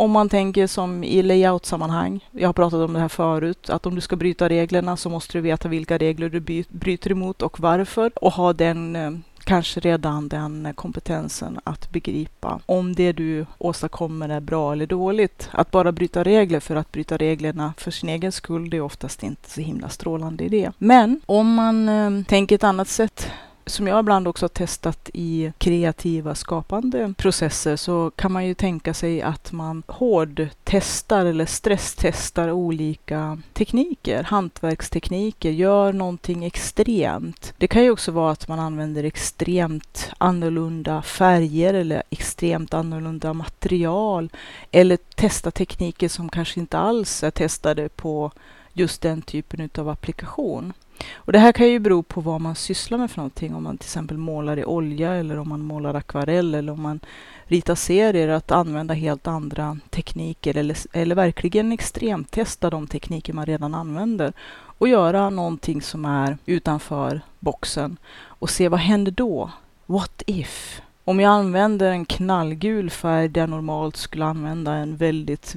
Om 0.00 0.10
man 0.10 0.28
tänker 0.28 0.66
som 0.66 1.04
i 1.04 1.22
layout-sammanhang, 1.22 2.24
jag 2.32 2.48
har 2.48 2.52
pratat 2.52 2.80
om 2.80 2.92
det 2.92 3.00
här 3.00 3.08
förut, 3.08 3.70
att 3.70 3.86
om 3.86 3.94
du 3.94 4.00
ska 4.00 4.16
bryta 4.16 4.48
reglerna 4.48 4.96
så 4.96 5.10
måste 5.10 5.38
du 5.38 5.42
veta 5.42 5.68
vilka 5.68 5.98
regler 5.98 6.28
du 6.28 6.64
bryter 6.68 7.10
emot 7.10 7.42
och 7.42 7.60
varför 7.60 8.12
och 8.14 8.32
ha 8.32 8.52
den 8.52 8.96
eh, 8.96 9.10
kanske 9.44 9.80
redan 9.80 10.28
den 10.28 10.72
kompetensen 10.74 11.60
att 11.64 11.90
begripa 11.90 12.60
om 12.66 12.94
det 12.94 13.12
du 13.12 13.46
åstadkommer 13.58 14.28
är 14.28 14.40
bra 14.40 14.72
eller 14.72 14.86
dåligt. 14.86 15.48
Att 15.52 15.70
bara 15.70 15.92
bryta 15.92 16.24
regler 16.24 16.60
för 16.60 16.76
att 16.76 16.92
bryta 16.92 17.16
reglerna 17.16 17.74
för 17.76 17.90
sin 17.90 18.08
egen 18.08 18.32
skull, 18.32 18.70
det 18.70 18.76
är 18.76 18.80
oftast 18.80 19.22
inte 19.22 19.50
så 19.50 19.60
himla 19.60 19.88
strålande 19.88 20.44
idé. 20.44 20.70
Men 20.78 21.20
om 21.26 21.54
man 21.54 21.88
eh, 21.88 22.24
tänker 22.24 22.54
ett 22.54 22.64
annat 22.64 22.88
sätt 22.88 23.30
som 23.68 23.86
jag 23.86 24.00
ibland 24.00 24.28
också 24.28 24.44
har 24.44 24.48
testat 24.48 25.10
i 25.14 25.52
kreativa 25.58 26.34
skapande 26.34 27.14
processer 27.16 27.76
så 27.76 28.10
kan 28.16 28.32
man 28.32 28.46
ju 28.46 28.54
tänka 28.54 28.94
sig 28.94 29.22
att 29.22 29.52
man 29.52 29.82
hårdtestar 29.86 31.26
eller 31.26 31.46
stresstestar 31.46 32.50
olika 32.50 33.38
tekniker, 33.52 34.22
hantverkstekniker, 34.22 35.50
gör 35.50 35.92
någonting 35.92 36.44
extremt. 36.44 37.54
Det 37.58 37.68
kan 37.68 37.82
ju 37.82 37.90
också 37.90 38.12
vara 38.12 38.32
att 38.32 38.48
man 38.48 38.58
använder 38.58 39.04
extremt 39.04 40.10
annorlunda 40.18 41.02
färger 41.02 41.74
eller 41.74 42.02
extremt 42.10 42.74
annorlunda 42.74 43.32
material 43.32 44.30
eller 44.70 44.96
testa 44.96 45.50
tekniker 45.50 46.08
som 46.08 46.28
kanske 46.28 46.60
inte 46.60 46.78
alls 46.78 47.22
är 47.22 47.30
testade 47.30 47.88
på 47.88 48.32
just 48.72 49.02
den 49.02 49.22
typen 49.22 49.70
av 49.78 49.88
applikation. 49.88 50.72
Och 51.14 51.32
det 51.32 51.38
här 51.38 51.52
kan 51.52 51.68
ju 51.68 51.78
bero 51.78 52.02
på 52.02 52.20
vad 52.20 52.40
man 52.40 52.54
sysslar 52.54 52.98
med 52.98 53.10
för 53.10 53.18
någonting. 53.18 53.54
Om 53.54 53.62
man 53.62 53.78
till 53.78 53.86
exempel 53.86 54.16
målar 54.16 54.58
i 54.58 54.64
olja 54.64 55.14
eller 55.14 55.38
om 55.38 55.48
man 55.48 55.60
målar 55.60 55.94
akvarell 55.94 56.54
eller 56.54 56.72
om 56.72 56.82
man 56.82 57.00
ritar 57.44 57.74
serier. 57.74 58.28
Att 58.28 58.50
använda 58.50 58.94
helt 58.94 59.26
andra 59.26 59.78
tekniker 59.90 60.56
eller, 60.56 60.76
eller 60.92 61.14
verkligen 61.14 61.72
extremtesta 61.72 62.70
de 62.70 62.86
tekniker 62.86 63.32
man 63.32 63.46
redan 63.46 63.74
använder 63.74 64.32
och 64.78 64.88
göra 64.88 65.30
någonting 65.30 65.82
som 65.82 66.04
är 66.04 66.38
utanför 66.46 67.20
boxen 67.40 67.96
och 68.24 68.50
se 68.50 68.68
vad 68.68 68.80
händer 68.80 69.12
då? 69.12 69.50
What 69.86 70.22
if? 70.26 70.82
Om 71.04 71.20
jag 71.20 71.30
använder 71.30 71.90
en 71.90 72.04
knallgul 72.04 72.90
färg 72.90 73.28
där 73.28 73.40
jag 73.40 73.50
normalt 73.50 73.96
skulle 73.96 74.24
använda 74.24 74.72
en 74.72 74.96
väldigt 74.96 75.56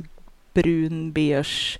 brun, 0.53 1.11
beige, 1.11 1.79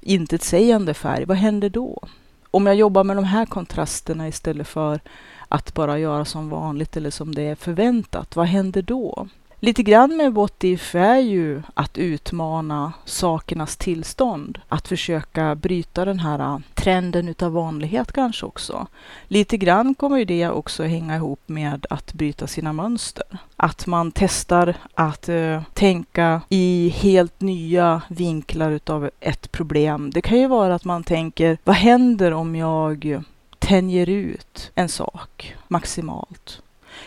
intetsägande 0.00 0.94
färg, 0.94 1.24
vad 1.24 1.36
händer 1.36 1.68
då? 1.68 2.02
Om 2.50 2.66
jag 2.66 2.76
jobbar 2.76 3.04
med 3.04 3.16
de 3.16 3.24
här 3.24 3.46
kontrasterna 3.46 4.28
istället 4.28 4.68
för 4.68 5.00
att 5.48 5.74
bara 5.74 5.98
göra 5.98 6.24
som 6.24 6.48
vanligt 6.48 6.96
eller 6.96 7.10
som 7.10 7.34
det 7.34 7.42
är 7.42 7.54
förväntat, 7.54 8.36
vad 8.36 8.46
händer 8.46 8.82
då? 8.82 9.28
Lite 9.60 9.82
grann 9.82 10.16
med 10.16 10.34
What 10.34 10.64
If 10.64 10.94
är 10.94 11.18
ju 11.18 11.62
att 11.74 11.98
utmana 11.98 12.92
sakernas 13.04 13.76
tillstånd. 13.76 14.58
Att 14.68 14.88
försöka 14.88 15.54
bryta 15.54 16.04
den 16.04 16.18
här 16.18 16.62
trenden 16.86 17.28
utav 17.28 17.52
vanlighet 17.52 18.12
kanske 18.12 18.46
också. 18.46 18.86
Lite 19.28 19.56
grann 19.56 19.94
kommer 19.94 20.18
ju 20.18 20.24
det 20.24 20.48
också 20.48 20.82
hänga 20.82 21.16
ihop 21.16 21.40
med 21.46 21.86
att 21.90 22.12
bryta 22.12 22.46
sina 22.46 22.72
mönster. 22.72 23.38
Att 23.56 23.86
man 23.86 24.12
testar 24.14 24.74
att 24.94 25.28
eh, 25.28 25.62
tänka 25.74 26.40
i 26.48 26.88
helt 26.88 27.40
nya 27.40 28.02
vinklar 28.08 28.70
utav 28.70 29.10
ett 29.20 29.52
problem. 29.52 30.10
Det 30.10 30.20
kan 30.20 30.38
ju 30.38 30.46
vara 30.46 30.74
att 30.74 30.84
man 30.84 31.04
tänker, 31.04 31.58
vad 31.64 31.76
händer 31.76 32.32
om 32.32 32.56
jag 32.56 33.22
tänjer 33.58 34.08
ut 34.08 34.70
en 34.74 34.88
sak 34.88 35.54
maximalt? 35.68 36.62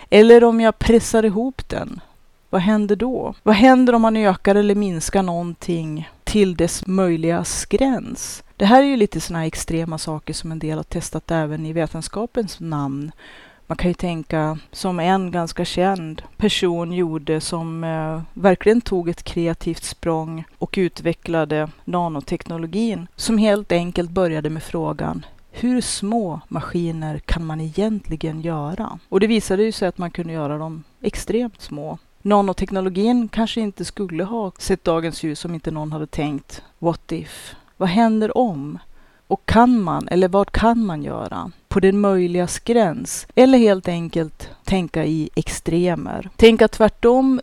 Eller 0.10 0.44
om 0.44 0.62
jag 0.62 0.80
pressar 0.80 1.26
ihop 1.26 1.70
den 1.70 2.02
vad 2.50 2.62
händer 2.62 2.96
då? 2.96 3.34
Vad 3.44 3.56
händer 3.56 3.94
om 3.96 4.02
man 4.02 4.18
ökar 4.18 4.56
eller 4.56 4.76
minskar 4.76 5.24
någonting 5.24 6.10
till 6.30 6.56
dess 6.56 6.88
möjliga 6.88 7.46
gräns? 7.70 8.44
Det 8.58 8.66
här 8.66 8.84
är 8.84 8.88
ju 8.88 8.98
lite 8.98 9.22
sådana 9.22 9.46
extrema 9.46 9.98
saker 9.98 10.34
som 10.34 10.52
en 10.52 10.60
del 10.60 10.78
har 10.78 10.84
testat 10.84 11.32
även 11.32 11.66
i 11.66 11.74
vetenskapens 11.74 12.60
namn. 12.60 13.12
Man 13.68 13.78
kan 13.78 13.90
ju 13.90 13.94
tänka 13.94 14.60
som 14.72 15.00
en 15.00 15.32
ganska 15.32 15.66
känd 15.66 16.22
person 16.38 16.92
gjorde 16.92 17.42
som 17.42 17.84
eh, 17.84 18.22
verkligen 18.34 18.82
tog 18.82 19.10
ett 19.10 19.24
kreativt 19.24 19.84
språng 19.84 20.44
och 20.58 20.76
utvecklade 20.78 21.70
nanoteknologin 21.86 23.08
som 23.16 23.38
helt 23.38 23.72
enkelt 23.72 24.10
började 24.10 24.50
med 24.50 24.64
frågan 24.64 25.26
hur 25.52 25.82
små 25.82 26.42
maskiner 26.48 27.20
kan 27.20 27.46
man 27.46 27.62
egentligen 27.62 28.42
göra? 28.42 29.00
Och 29.10 29.20
det 29.20 29.28
visade 29.28 29.64
ju 29.64 29.72
sig 29.72 29.88
att 29.88 29.98
man 29.98 30.12
kunde 30.12 30.34
göra 30.34 30.58
dem 30.58 30.84
extremt 31.02 31.62
små 31.62 31.98
nanoteknologin 32.22 33.28
kanske 33.28 33.62
inte 33.62 33.86
skulle 33.86 34.24
ha 34.24 34.52
sett 34.58 34.84
dagens 34.84 35.24
ljus 35.24 35.46
om 35.46 35.54
inte 35.54 35.72
någon 35.72 35.92
hade 35.92 36.08
tänkt 36.08 36.64
what 36.80 37.12
if? 37.12 37.56
Vad 37.78 37.90
händer 37.90 38.38
om? 38.38 38.80
Och 39.28 39.46
kan 39.46 39.82
man, 39.82 40.08
eller 40.08 40.28
vad 40.28 40.52
kan 40.52 40.86
man 40.86 41.04
göra? 41.04 41.52
På 41.68 41.80
den 41.80 42.00
möjligas 42.00 42.60
gräns. 42.60 43.28
Eller 43.36 43.58
helt 43.58 43.88
enkelt 43.88 44.50
tänka 44.64 45.06
i 45.06 45.30
extremer. 45.36 46.30
Tänka 46.36 46.68
tvärtom, 46.68 47.42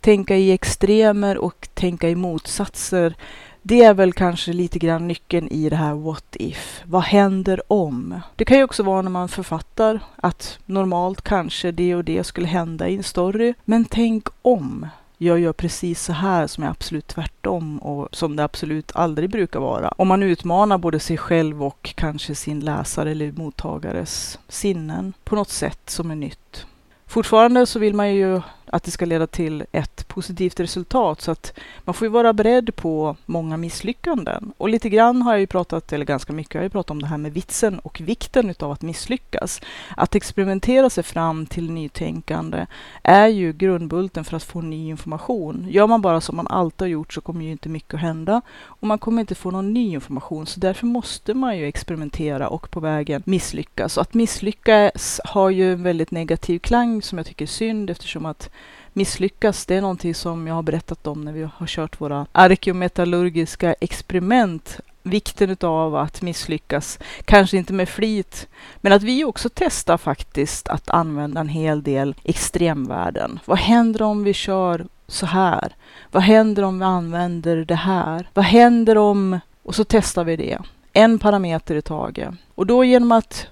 tänka 0.00 0.36
i 0.36 0.52
extremer 0.52 1.38
och 1.38 1.68
tänka 1.74 2.08
i 2.08 2.14
motsatser 2.14 3.14
det 3.62 3.82
är 3.82 3.94
väl 3.94 4.12
kanske 4.12 4.52
lite 4.52 4.78
grann 4.78 5.08
nyckeln 5.08 5.48
i 5.48 5.68
det 5.68 5.76
här 5.76 5.94
what 5.94 6.36
if. 6.38 6.82
Vad 6.84 7.02
händer 7.02 7.72
om? 7.72 8.20
Det 8.36 8.44
kan 8.44 8.58
ju 8.58 8.64
också 8.64 8.82
vara 8.82 9.02
när 9.02 9.10
man 9.10 9.28
författar 9.28 10.00
att 10.16 10.58
normalt 10.66 11.22
kanske 11.22 11.72
det 11.72 11.94
och 11.94 12.04
det 12.04 12.24
skulle 12.24 12.46
hända 12.46 12.88
i 12.88 12.96
en 12.96 13.02
story. 13.02 13.54
Men 13.64 13.84
tänk 13.84 14.28
om 14.42 14.86
jag 15.18 15.40
gör 15.40 15.52
precis 15.52 16.02
så 16.02 16.12
här 16.12 16.46
som 16.46 16.64
är 16.64 16.68
absolut 16.68 17.06
tvärtom 17.06 17.78
och 17.78 18.08
som 18.12 18.36
det 18.36 18.44
absolut 18.44 18.92
aldrig 18.94 19.30
brukar 19.30 19.60
vara. 19.60 19.88
Om 19.88 20.08
man 20.08 20.22
utmanar 20.22 20.78
både 20.78 21.00
sig 21.00 21.16
själv 21.16 21.64
och 21.64 21.94
kanske 21.94 22.34
sin 22.34 22.60
läsare 22.60 23.10
eller 23.10 23.32
mottagares 23.32 24.38
sinnen 24.48 25.12
på 25.24 25.36
något 25.36 25.48
sätt 25.48 25.80
som 25.90 26.10
är 26.10 26.14
nytt. 26.14 26.66
Fortfarande 27.06 27.66
så 27.66 27.78
vill 27.78 27.94
man 27.94 28.14
ju 28.14 28.40
att 28.72 28.82
det 28.82 28.90
ska 28.90 29.04
leda 29.04 29.26
till 29.26 29.64
ett 29.72 30.08
positivt 30.08 30.60
resultat. 30.60 31.20
Så 31.20 31.30
att 31.30 31.58
man 31.84 31.94
får 31.94 32.06
ju 32.06 32.10
vara 32.10 32.32
beredd 32.32 32.76
på 32.76 33.16
många 33.26 33.56
misslyckanden. 33.56 34.52
Och 34.56 34.68
lite 34.68 34.88
grann 34.88 35.22
har 35.22 35.32
jag 35.32 35.40
ju 35.40 35.46
pratat, 35.46 35.92
eller 35.92 36.04
ganska 36.04 36.32
mycket 36.32 36.54
har 36.54 36.62
jag 36.62 36.72
pratat 36.72 36.90
om 36.90 37.02
det 37.02 37.08
här 37.08 37.18
med 37.18 37.32
vitsen 37.32 37.78
och 37.78 38.00
vikten 38.00 38.50
utav 38.50 38.70
att 38.70 38.82
misslyckas. 38.82 39.60
Att 39.96 40.14
experimentera 40.14 40.90
sig 40.90 41.04
fram 41.04 41.46
till 41.46 41.70
nytänkande 41.70 42.66
är 43.02 43.26
ju 43.26 43.52
grundbulten 43.52 44.24
för 44.24 44.36
att 44.36 44.42
få 44.42 44.60
ny 44.60 44.88
information. 44.88 45.66
Gör 45.70 45.86
man 45.86 46.02
bara 46.02 46.20
som 46.20 46.36
man 46.36 46.46
alltid 46.46 46.80
har 46.80 46.86
gjort 46.86 47.12
så 47.12 47.20
kommer 47.20 47.44
ju 47.44 47.50
inte 47.50 47.68
mycket 47.68 47.94
att 47.94 48.00
hända 48.00 48.42
och 48.62 48.86
man 48.86 48.98
kommer 48.98 49.20
inte 49.20 49.34
få 49.34 49.50
någon 49.50 49.72
ny 49.74 49.92
information. 49.92 50.46
Så 50.46 50.60
därför 50.60 50.86
måste 50.86 51.34
man 51.34 51.58
ju 51.58 51.66
experimentera 51.66 52.48
och 52.48 52.70
på 52.70 52.80
vägen 52.80 53.22
misslyckas. 53.26 53.96
Och 53.96 54.02
att 54.02 54.14
misslyckas 54.14 55.20
har 55.24 55.50
ju 55.50 55.72
en 55.72 55.82
väldigt 55.82 56.10
negativ 56.10 56.58
klang 56.58 57.02
som 57.02 57.18
jag 57.18 57.26
tycker 57.26 57.44
är 57.44 57.46
synd 57.46 57.90
eftersom 57.90 58.26
att 58.26 58.50
misslyckas. 58.92 59.66
Det 59.66 59.74
är 59.74 59.80
någonting 59.80 60.14
som 60.14 60.46
jag 60.46 60.54
har 60.54 60.62
berättat 60.62 61.06
om 61.06 61.24
när 61.24 61.32
vi 61.32 61.42
har 61.42 61.66
kört 61.66 62.00
våra 62.00 62.26
arkeometallurgiska 62.32 63.74
experiment. 63.80 64.80
Vikten 65.02 65.56
av 65.60 65.96
att 65.96 66.22
misslyckas, 66.22 66.98
kanske 67.24 67.56
inte 67.56 67.72
med 67.72 67.88
flit, 67.88 68.48
men 68.80 68.92
att 68.92 69.02
vi 69.02 69.24
också 69.24 69.48
testar 69.54 69.96
faktiskt 69.96 70.68
att 70.68 70.90
använda 70.90 71.40
en 71.40 71.48
hel 71.48 71.82
del 71.82 72.14
extremvärden. 72.24 73.38
Vad 73.44 73.58
händer 73.58 74.02
om 74.02 74.24
vi 74.24 74.32
kör 74.32 74.86
så 75.06 75.26
här? 75.26 75.74
Vad 76.10 76.22
händer 76.22 76.62
om 76.62 76.78
vi 76.78 76.84
använder 76.84 77.56
det 77.56 77.74
här? 77.74 78.28
Vad 78.34 78.44
händer 78.44 78.98
om... 78.98 79.40
Och 79.62 79.74
så 79.74 79.84
testar 79.84 80.24
vi 80.24 80.36
det. 80.36 80.58
En 80.92 81.18
parameter 81.18 81.74
i 81.74 81.82
taget. 81.82 82.34
Och 82.54 82.66
då 82.66 82.84
genom 82.84 83.12
att 83.12 83.46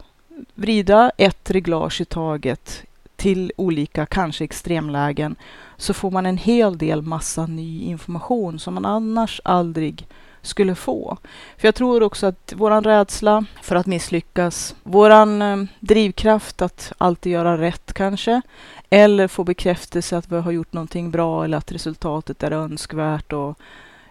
vrida 0.55 1.11
ett 1.17 1.51
reglage 1.51 2.01
i 2.01 2.05
taget 2.05 2.83
till 3.19 3.53
olika, 3.57 4.07
kanske 4.07 4.45
extremlägen, 4.45 5.37
så 5.77 5.95
får 5.95 6.11
man 6.11 6.27
en 6.27 6.37
hel 6.37 6.79
del 6.79 7.03
massa 7.03 7.47
ny 7.47 7.83
information 7.83 8.59
som 8.59 8.75
man 8.75 8.85
annars 8.85 9.41
aldrig 9.45 10.07
skulle 10.43 10.75
få. 10.75 11.19
För 11.57 11.69
jag 11.69 11.75
tror 11.75 12.03
också 12.03 12.27
att 12.27 12.53
våran 12.57 12.85
rädsla 12.85 13.45
för 13.63 13.77
att 13.77 13.87
misslyckas, 13.87 14.75
våran 14.83 15.43
eh, 15.43 15.65
drivkraft 15.81 16.63
att 16.63 16.93
alltid 16.99 17.33
göra 17.33 17.59
rätt 17.59 17.93
kanske, 17.93 18.43
eller 18.91 19.29
få 19.29 19.45
bekräftelse 19.45 20.17
att 20.17 20.33
vi 20.33 20.37
har 20.37 20.53
gjort 20.53 20.73
någonting 20.73 21.11
bra 21.11 21.45
eller 21.45 21.59
att 21.59 21.73
resultatet 21.73 22.43
är 22.43 22.51
önskvärt 22.51 23.33
och 23.33 23.59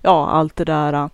ja, 0.02 0.30
allt 0.30 0.56
det 0.56 0.66
där 0.66 0.94
eh, 0.94 1.08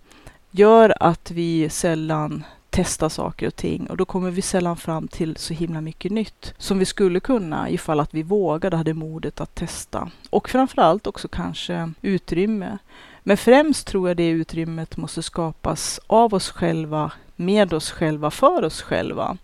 gör 0.50 0.94
att 1.00 1.30
vi 1.30 1.68
sällan 1.68 2.44
Testa 2.74 3.10
saker 3.10 3.46
och 3.46 3.56
ting 3.56 3.86
och 3.90 3.96
då 3.96 4.04
kommer 4.04 4.30
vi 4.30 4.42
sällan 4.42 4.76
fram 4.76 5.08
till 5.08 5.36
så 5.36 5.54
himla 5.54 5.80
mycket 5.80 6.12
nytt 6.12 6.54
som 6.58 6.78
vi 6.78 6.84
skulle 6.84 7.20
kunna 7.20 7.70
ifall 7.70 8.00
att 8.00 8.14
vi 8.14 8.22
vågade, 8.22 8.76
hade 8.76 8.94
modet 8.94 9.40
att 9.40 9.54
testa. 9.54 10.10
Och 10.30 10.48
framförallt 10.48 11.06
också 11.06 11.28
kanske 11.28 11.92
utrymme. 12.02 12.78
Men 13.26 13.36
främst 13.36 13.86
tror 13.86 14.08
jag 14.08 14.16
det 14.16 14.28
utrymmet 14.28 14.96
måste 14.96 15.22
skapas 15.22 16.00
av 16.06 16.34
oss 16.34 16.50
själva, 16.50 17.12
med 17.36 17.72
oss 17.72 17.90
själva, 17.90 18.30
för 18.30 18.64
oss 18.64 18.82
själva. 18.82 19.36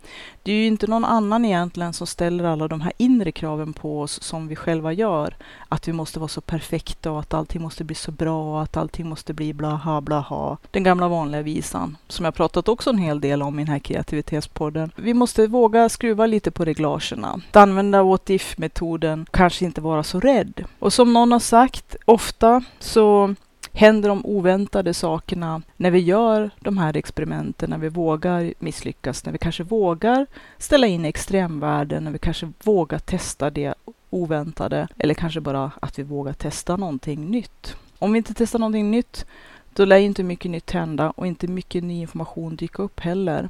Det 0.43 0.53
är 0.53 0.57
ju 0.57 0.67
inte 0.67 0.87
någon 0.87 1.05
annan 1.05 1.45
egentligen 1.45 1.93
som 1.93 2.07
ställer 2.07 2.45
alla 2.45 2.69
de 2.69 2.81
här 2.81 2.93
inre 2.97 3.33
kraven 3.33 3.73
på 3.73 4.01
oss 4.01 4.23
som 4.23 4.49
vi 4.49 4.57
själva 4.57 4.93
gör. 4.93 5.37
Att 5.69 5.89
vi 5.89 5.93
måste 5.93 6.19
vara 6.19 6.29
så 6.29 6.41
perfekta 6.41 7.11
och 7.11 7.21
att 7.21 7.35
allting 7.35 7.63
måste 7.63 7.85
bli 7.85 7.95
så 7.95 8.13
bra 8.13 8.55
och 8.55 8.63
att 8.63 8.77
allting 8.77 9.09
måste 9.09 9.35
bli 9.35 9.53
blaha 9.53 10.01
blaha. 10.01 10.57
Den 10.71 10.83
gamla 10.83 11.09
vanliga 11.09 11.43
visan 11.43 11.97
som 12.09 12.25
jag 12.25 12.35
pratat 12.35 12.69
också 12.69 12.91
en 12.91 12.99
hel 12.99 13.21
del 13.21 13.43
om 13.43 13.59
i 13.59 13.65
den 13.65 13.73
här 13.73 13.79
kreativitetspodden. 13.79 14.93
Vi 14.97 15.15
måste 15.15 15.47
våga 15.47 15.89
skruva 15.89 16.27
lite 16.27 16.51
på 16.51 16.65
reglagerna. 16.65 17.41
Att 17.51 17.57
använda 17.57 18.03
what 18.03 18.31
if-metoden, 18.31 19.27
kanske 19.31 19.65
inte 19.65 19.81
vara 19.81 20.03
så 20.03 20.21
rädd. 20.21 20.65
Och 20.79 20.93
som 20.93 21.13
någon 21.13 21.33
har 21.33 21.39
sagt, 21.39 21.97
ofta 22.05 22.63
så 22.79 23.35
händer 23.73 24.09
de 24.09 24.27
oväntade 24.27 24.95
sakerna 24.95 25.63
när 25.77 25.91
vi 25.91 25.99
gör 25.99 26.51
de 26.61 26.79
här 26.79 26.97
experimenten, 26.97 27.71
när 27.71 27.79
vi 27.79 27.89
vågar 27.89 28.55
misslyckas, 28.59 29.25
när 29.25 29.33
vi 29.33 29.39
kanske 29.39 29.63
vågar 29.63 30.27
ställa 30.59 30.87
in 30.87 31.05
extremvärden, 31.05 32.05
när 32.05 32.11
vi 32.11 32.19
kanske 32.19 32.53
vågar 32.65 32.99
testa 32.99 33.51
det 33.51 33.75
oväntade 34.11 34.89
eller 34.99 35.15
kanske 35.15 35.41
bara 35.41 35.71
att 35.81 35.99
vi 35.99 36.03
vågar 36.03 36.33
testa 36.33 36.77
någonting 36.77 37.27
nytt. 37.31 37.77
Om 37.99 38.13
vi 38.13 38.17
inte 38.17 38.35
testar 38.35 38.59
någonting 38.59 38.91
nytt, 38.91 39.27
då 39.75 39.85
lär 39.85 39.97
inte 39.97 40.23
mycket 40.23 40.51
nytt 40.51 40.71
hända 40.71 41.11
och 41.11 41.27
inte 41.27 41.47
mycket 41.47 41.85
ny 41.85 42.01
information 42.01 42.57
dyka 42.57 42.83
upp 42.83 43.01
heller. 43.01 43.49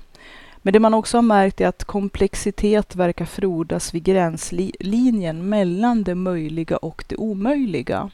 Men 0.63 0.73
det 0.73 0.81
man 0.81 0.95
också 0.95 1.17
har 1.17 1.23
märkt 1.23 1.61
är 1.61 1.67
att 1.67 1.85
komplexitet 1.85 2.97
verkar 2.97 3.25
frodas 3.25 3.95
vid 3.95 4.03
gränslinjen 4.03 5.49
mellan 5.49 6.03
det 6.03 6.15
möjliga 6.15 6.77
och 6.77 7.05
det 7.09 7.17
omöjliga. 7.17 8.11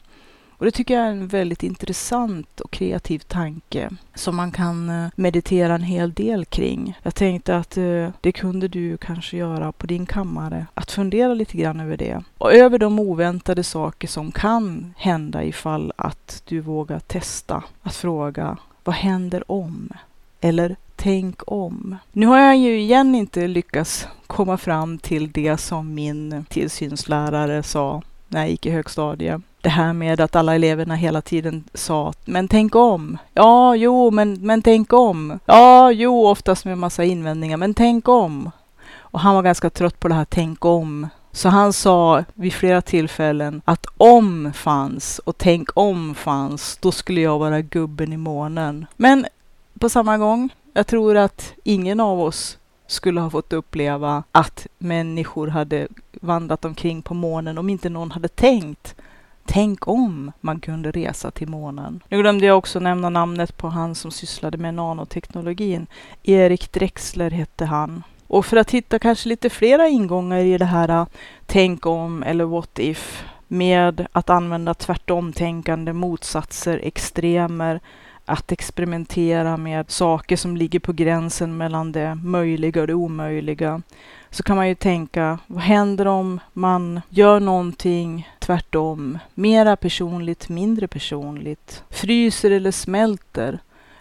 Och 0.57 0.65
det 0.65 0.71
tycker 0.71 0.93
jag 0.93 1.03
är 1.03 1.11
en 1.11 1.27
väldigt 1.27 1.63
intressant 1.63 2.59
och 2.59 2.71
kreativ 2.71 3.19
tanke 3.19 3.89
som 4.15 4.35
man 4.35 4.51
kan 4.51 4.89
eh, 4.89 5.07
meditera 5.15 5.75
en 5.75 5.83
hel 5.83 6.13
del 6.13 6.45
kring. 6.45 6.99
Jag 7.03 7.15
tänkte 7.15 7.57
att 7.57 7.77
eh, 7.77 8.09
det 8.21 8.31
kunde 8.31 8.67
du 8.67 8.97
kanske 8.97 9.37
göra 9.37 9.71
på 9.71 9.87
din 9.87 10.05
kammare, 10.05 10.65
att 10.73 10.91
fundera 10.91 11.33
lite 11.33 11.57
grann 11.57 11.79
över 11.79 11.97
det. 11.97 12.23
Och 12.37 12.53
över 12.53 12.79
de 12.79 12.99
oväntade 12.99 13.63
saker 13.63 14.07
som 14.07 14.31
kan 14.31 14.93
hända 14.97 15.43
ifall 15.43 15.93
att 15.95 16.43
du 16.45 16.59
vågar 16.59 16.99
testa 16.99 17.63
att 17.81 17.95
fråga 17.95 18.57
vad 18.83 18.95
händer 18.95 19.51
om? 19.51 19.89
Eller 20.41 20.75
tänk 20.95 21.51
om. 21.51 21.95
Nu 22.11 22.25
har 22.25 22.39
jag 22.39 22.57
ju 22.57 22.79
igen 22.79 23.15
inte 23.15 23.47
lyckats 23.47 24.07
komma 24.27 24.57
fram 24.57 24.97
till 24.97 25.31
det 25.31 25.57
som 25.57 25.93
min 25.93 26.45
tillsynslärare 26.49 27.63
sa 27.63 28.01
när 28.27 28.39
jag 28.39 28.49
gick 28.49 28.65
i 28.65 28.71
högstadiet 28.71 29.41
det 29.61 29.69
här 29.69 29.93
med 29.93 30.21
att 30.21 30.35
alla 30.35 30.55
eleverna 30.55 30.95
hela 30.95 31.21
tiden 31.21 31.63
sa 31.73 32.13
men 32.25 32.47
tänk 32.47 32.75
om. 32.75 33.17
Ja, 33.33 33.75
jo, 33.75 34.11
men, 34.11 34.33
men 34.33 34.61
tänk 34.61 34.93
om. 34.93 35.39
Ja, 35.45 35.91
jo, 35.91 36.27
oftast 36.27 36.65
med 36.65 36.77
massa 36.77 37.03
invändningar, 37.03 37.57
men 37.57 37.73
tänk 37.73 38.07
om. 38.07 38.51
Och 38.97 39.19
han 39.19 39.35
var 39.35 39.43
ganska 39.43 39.69
trött 39.69 39.99
på 39.99 40.07
det 40.07 40.13
här 40.13 40.25
tänk 40.29 40.65
om. 40.65 41.07
Så 41.31 41.49
han 41.49 41.73
sa 41.73 42.23
vid 42.33 42.53
flera 42.53 42.81
tillfällen 42.81 43.61
att 43.65 43.85
om 43.97 44.53
fanns 44.53 45.19
och 45.19 45.37
tänk 45.37 45.69
om 45.73 46.15
fanns, 46.15 46.77
då 46.81 46.91
skulle 46.91 47.21
jag 47.21 47.39
vara 47.39 47.61
gubben 47.61 48.13
i 48.13 48.17
månen. 48.17 48.85
Men 48.95 49.25
på 49.79 49.89
samma 49.89 50.17
gång, 50.17 50.49
jag 50.73 50.87
tror 50.87 51.17
att 51.17 51.53
ingen 51.63 51.99
av 51.99 52.21
oss 52.21 52.57
skulle 52.87 53.21
ha 53.21 53.29
fått 53.29 53.53
uppleva 53.53 54.23
att 54.31 54.67
människor 54.77 55.47
hade 55.47 55.87
vandrat 56.21 56.65
omkring 56.65 57.01
på 57.01 57.13
månen 57.13 57.57
om 57.57 57.69
inte 57.69 57.89
någon 57.89 58.11
hade 58.11 58.27
tänkt 58.27 58.95
Tänk 59.49 59.87
om 59.87 60.31
man 60.41 60.59
kunde 60.59 60.91
resa 60.91 61.31
till 61.31 61.47
månen. 61.47 62.03
Nu 62.09 62.17
glömde 62.17 62.45
jag 62.45 62.57
också 62.57 62.79
nämna 62.79 63.09
namnet 63.09 63.57
på 63.57 63.67
han 63.67 63.95
som 63.95 64.11
sysslade 64.11 64.57
med 64.57 64.73
nanoteknologin. 64.73 65.87
Erik 66.23 66.71
Drexler 66.71 67.31
hette 67.31 67.65
han. 67.65 68.03
Och 68.27 68.45
för 68.45 68.57
att 68.57 68.71
hitta 68.71 68.99
kanske 68.99 69.29
lite 69.29 69.49
flera 69.49 69.87
ingångar 69.87 70.37
i 70.37 70.57
det 70.57 70.65
här 70.65 71.05
tänk 71.45 71.85
om 71.85 72.23
eller 72.23 72.45
what 72.45 72.79
if 72.79 73.23
med 73.47 74.07
att 74.11 74.29
använda 74.29 74.73
tvärtomtänkande, 74.73 75.93
motsatser, 75.93 76.79
extremer, 76.83 77.79
att 78.25 78.51
experimentera 78.51 79.57
med 79.57 79.91
saker 79.91 80.35
som 80.35 80.57
ligger 80.57 80.79
på 80.79 80.93
gränsen 80.93 81.57
mellan 81.57 81.91
det 81.91 82.15
möjliga 82.15 82.81
och 82.81 82.87
det 82.87 82.93
omöjliga 82.93 83.81
så 84.29 84.43
kan 84.43 84.55
man 84.55 84.67
ju 84.67 84.75
tänka, 84.75 85.39
vad 85.47 85.63
händer 85.63 86.05
om 86.07 86.39
man 86.53 87.01
gör 87.09 87.39
någonting 87.39 88.29
tvärtom? 88.47 89.19
Mera 89.33 89.75
personligt, 89.75 90.49
mindre 90.49 90.87
personligt. 90.87 91.83
Fryser 91.89 92.51
eller 92.51 92.71
smälter. 92.71 93.59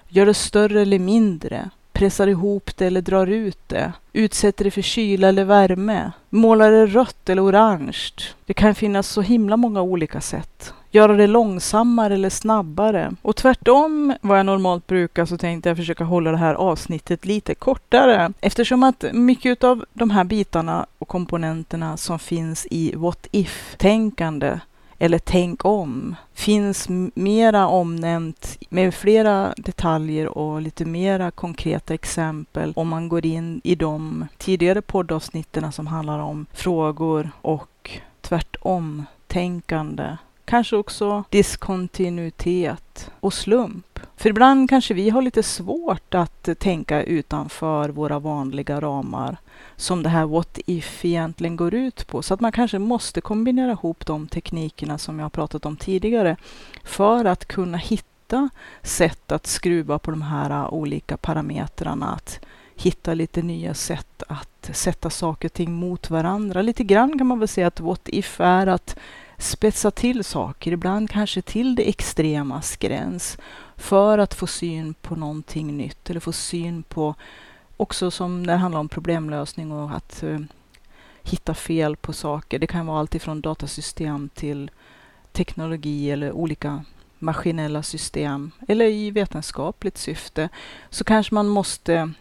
Gör 0.08 0.26
det 0.26 0.34
större 0.34 0.82
eller 0.82 0.98
mindre 0.98 1.70
pressar 1.96 2.26
ihop 2.26 2.76
det 2.76 2.86
eller 2.86 3.00
drar 3.00 3.26
ut 3.26 3.58
det, 3.66 3.92
utsätter 4.12 4.64
det 4.64 4.70
för 4.70 4.82
kyla 4.82 5.28
eller 5.28 5.44
värme, 5.44 6.12
målar 6.30 6.70
det 6.70 6.86
rött 6.86 7.28
eller 7.28 7.44
orange. 7.44 8.08
Det 8.46 8.54
kan 8.54 8.74
finnas 8.74 9.08
så 9.08 9.20
himla 9.20 9.56
många 9.56 9.82
olika 9.82 10.20
sätt. 10.20 10.74
Göra 10.90 11.16
det 11.16 11.26
långsammare 11.26 12.14
eller 12.14 12.30
snabbare. 12.30 13.12
Och 13.22 13.36
tvärtom 13.36 14.14
vad 14.20 14.38
jag 14.38 14.46
normalt 14.46 14.86
brukar 14.86 15.24
så 15.24 15.38
tänkte 15.38 15.68
jag 15.70 15.76
försöka 15.76 16.04
hålla 16.04 16.30
det 16.30 16.36
här 16.36 16.54
avsnittet 16.54 17.24
lite 17.24 17.54
kortare. 17.54 18.32
Eftersom 18.40 18.82
att 18.82 19.04
mycket 19.12 19.64
av 19.64 19.84
de 19.92 20.10
här 20.10 20.24
bitarna 20.24 20.86
och 20.98 21.08
komponenterna 21.08 21.96
som 21.96 22.18
finns 22.18 22.66
i 22.70 22.92
what 22.96 23.26
if-tänkande 23.30 24.58
eller 24.98 25.18
tänk 25.18 25.64
om 25.64 26.16
finns 26.34 26.86
mera 27.14 27.68
omnämnt 27.68 28.58
med 28.68 28.94
flera 28.94 29.54
detaljer 29.56 30.38
och 30.38 30.62
lite 30.62 30.84
mera 30.84 31.30
konkreta 31.30 31.94
exempel 31.94 32.72
om 32.76 32.88
man 32.88 33.08
går 33.08 33.26
in 33.26 33.60
i 33.64 33.74
de 33.74 34.26
tidigare 34.38 34.82
poddavsnitten 34.82 35.72
som 35.72 35.86
handlar 35.86 36.18
om 36.18 36.46
frågor 36.52 37.30
och 37.42 37.90
tvärtom 38.20 39.06
tänkande 39.26 40.16
Kanske 40.46 40.76
också 40.76 41.24
diskontinuitet 41.30 43.10
och 43.20 43.34
slump. 43.34 44.00
För 44.16 44.30
ibland 44.30 44.70
kanske 44.70 44.94
vi 44.94 45.10
har 45.10 45.22
lite 45.22 45.42
svårt 45.42 46.14
att 46.14 46.48
tänka 46.58 47.02
utanför 47.02 47.88
våra 47.88 48.18
vanliga 48.18 48.80
ramar 48.80 49.36
som 49.76 50.02
det 50.02 50.08
här 50.08 50.26
what 50.26 50.58
if 50.66 51.04
egentligen 51.04 51.56
går 51.56 51.74
ut 51.74 52.06
på. 52.06 52.22
Så 52.22 52.34
att 52.34 52.40
man 52.40 52.52
kanske 52.52 52.78
måste 52.78 53.20
kombinera 53.20 53.72
ihop 53.72 54.06
de 54.06 54.26
teknikerna 54.28 54.98
som 54.98 55.18
jag 55.18 55.24
har 55.24 55.30
pratat 55.30 55.66
om 55.66 55.76
tidigare 55.76 56.36
för 56.84 57.24
att 57.24 57.44
kunna 57.44 57.78
hitta 57.78 58.48
sätt 58.82 59.32
att 59.32 59.46
skruva 59.46 59.98
på 59.98 60.10
de 60.10 60.22
här 60.22 60.74
olika 60.74 61.16
parametrarna. 61.16 62.14
Att 62.14 62.40
hitta 62.76 63.14
lite 63.14 63.42
nya 63.42 63.74
sätt 63.74 64.22
att 64.28 64.70
sätta 64.72 65.10
saker 65.10 65.48
och 65.48 65.52
ting 65.52 65.72
mot 65.72 66.10
varandra. 66.10 66.62
Lite 66.62 66.84
grann 66.84 67.18
kan 67.18 67.26
man 67.26 67.38
väl 67.38 67.48
säga 67.48 67.66
att 67.66 67.80
what 67.80 68.08
if 68.08 68.40
är 68.40 68.66
att 68.66 68.96
spetsa 69.38 69.90
till 69.90 70.24
saker, 70.24 70.72
ibland 70.72 71.10
kanske 71.10 71.42
till 71.42 71.74
det 71.74 71.88
extremas 71.88 72.76
gräns, 72.76 73.38
för 73.76 74.18
att 74.18 74.34
få 74.34 74.46
syn 74.46 74.94
på 74.94 75.16
någonting 75.16 75.76
nytt 75.76 76.10
eller 76.10 76.20
få 76.20 76.32
syn 76.32 76.82
på, 76.82 77.14
också 77.76 78.10
som 78.10 78.42
när 78.42 78.52
det 78.52 78.58
handlar 78.58 78.80
om 78.80 78.88
problemlösning 78.88 79.72
och 79.72 79.96
att 79.96 80.22
uh, 80.22 80.40
hitta 81.22 81.54
fel 81.54 81.96
på 81.96 82.12
saker. 82.12 82.58
Det 82.58 82.66
kan 82.66 82.86
vara 82.86 83.00
allt 83.00 83.14
ifrån 83.14 83.40
datasystem 83.40 84.28
till 84.34 84.70
teknologi 85.32 86.10
eller 86.10 86.32
olika 86.32 86.84
maskinella 87.18 87.82
system 87.82 88.50
eller 88.68 88.84
i 88.84 89.10
vetenskapligt 89.10 89.98
syfte 89.98 90.48
så 90.90 91.04
kanske 91.04 91.34
man 91.34 91.48
måste 91.48 92.12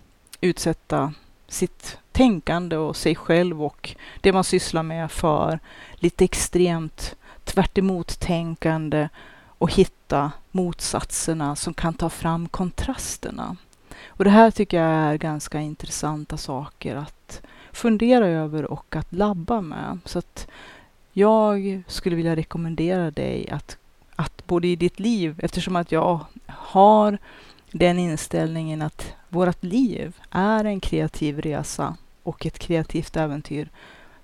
utsätta 0.41 1.13
sitt 1.47 1.97
tänkande 2.15 2.77
och 2.77 2.95
sig 2.95 3.15
själv 3.15 3.63
och 3.63 3.95
det 4.21 4.33
man 4.33 4.43
sysslar 4.43 4.83
med 4.83 5.11
för 5.11 5.59
lite 5.95 6.25
extremt 6.25 7.15
tvärt 7.43 8.19
tänkande 8.19 9.09
och 9.57 9.71
hitta 9.71 10.31
motsatserna 10.51 11.55
som 11.55 11.73
kan 11.73 11.93
ta 11.93 12.09
fram 12.09 12.49
kontrasterna. 12.49 13.55
Och 14.07 14.23
det 14.23 14.29
här 14.29 14.51
tycker 14.51 14.81
jag 14.81 14.91
är 14.91 15.17
ganska 15.17 15.61
intressanta 15.61 16.37
saker 16.37 16.95
att 16.95 17.41
fundera 17.71 18.27
över 18.27 18.65
och 18.65 18.95
att 18.95 19.13
labba 19.13 19.61
med. 19.61 19.99
Så 20.05 20.19
att 20.19 20.47
jag 21.13 21.83
skulle 21.87 22.15
vilja 22.15 22.35
rekommendera 22.35 23.11
dig 23.11 23.49
att, 23.49 23.77
att 24.15 24.47
både 24.47 24.67
i 24.67 24.75
ditt 24.75 24.99
liv, 24.99 25.39
eftersom 25.43 25.75
att 25.75 25.91
jag 25.91 26.25
har 26.47 27.17
den 27.71 27.99
inställningen 27.99 28.81
att 28.81 29.13
vårt 29.29 29.63
liv 29.63 30.15
är 30.31 30.65
en 30.65 30.79
kreativ 30.79 31.41
resa 31.41 31.97
och 32.25 32.45
ett 32.45 32.59
kreativt 32.59 33.17
äventyr. 33.17 33.69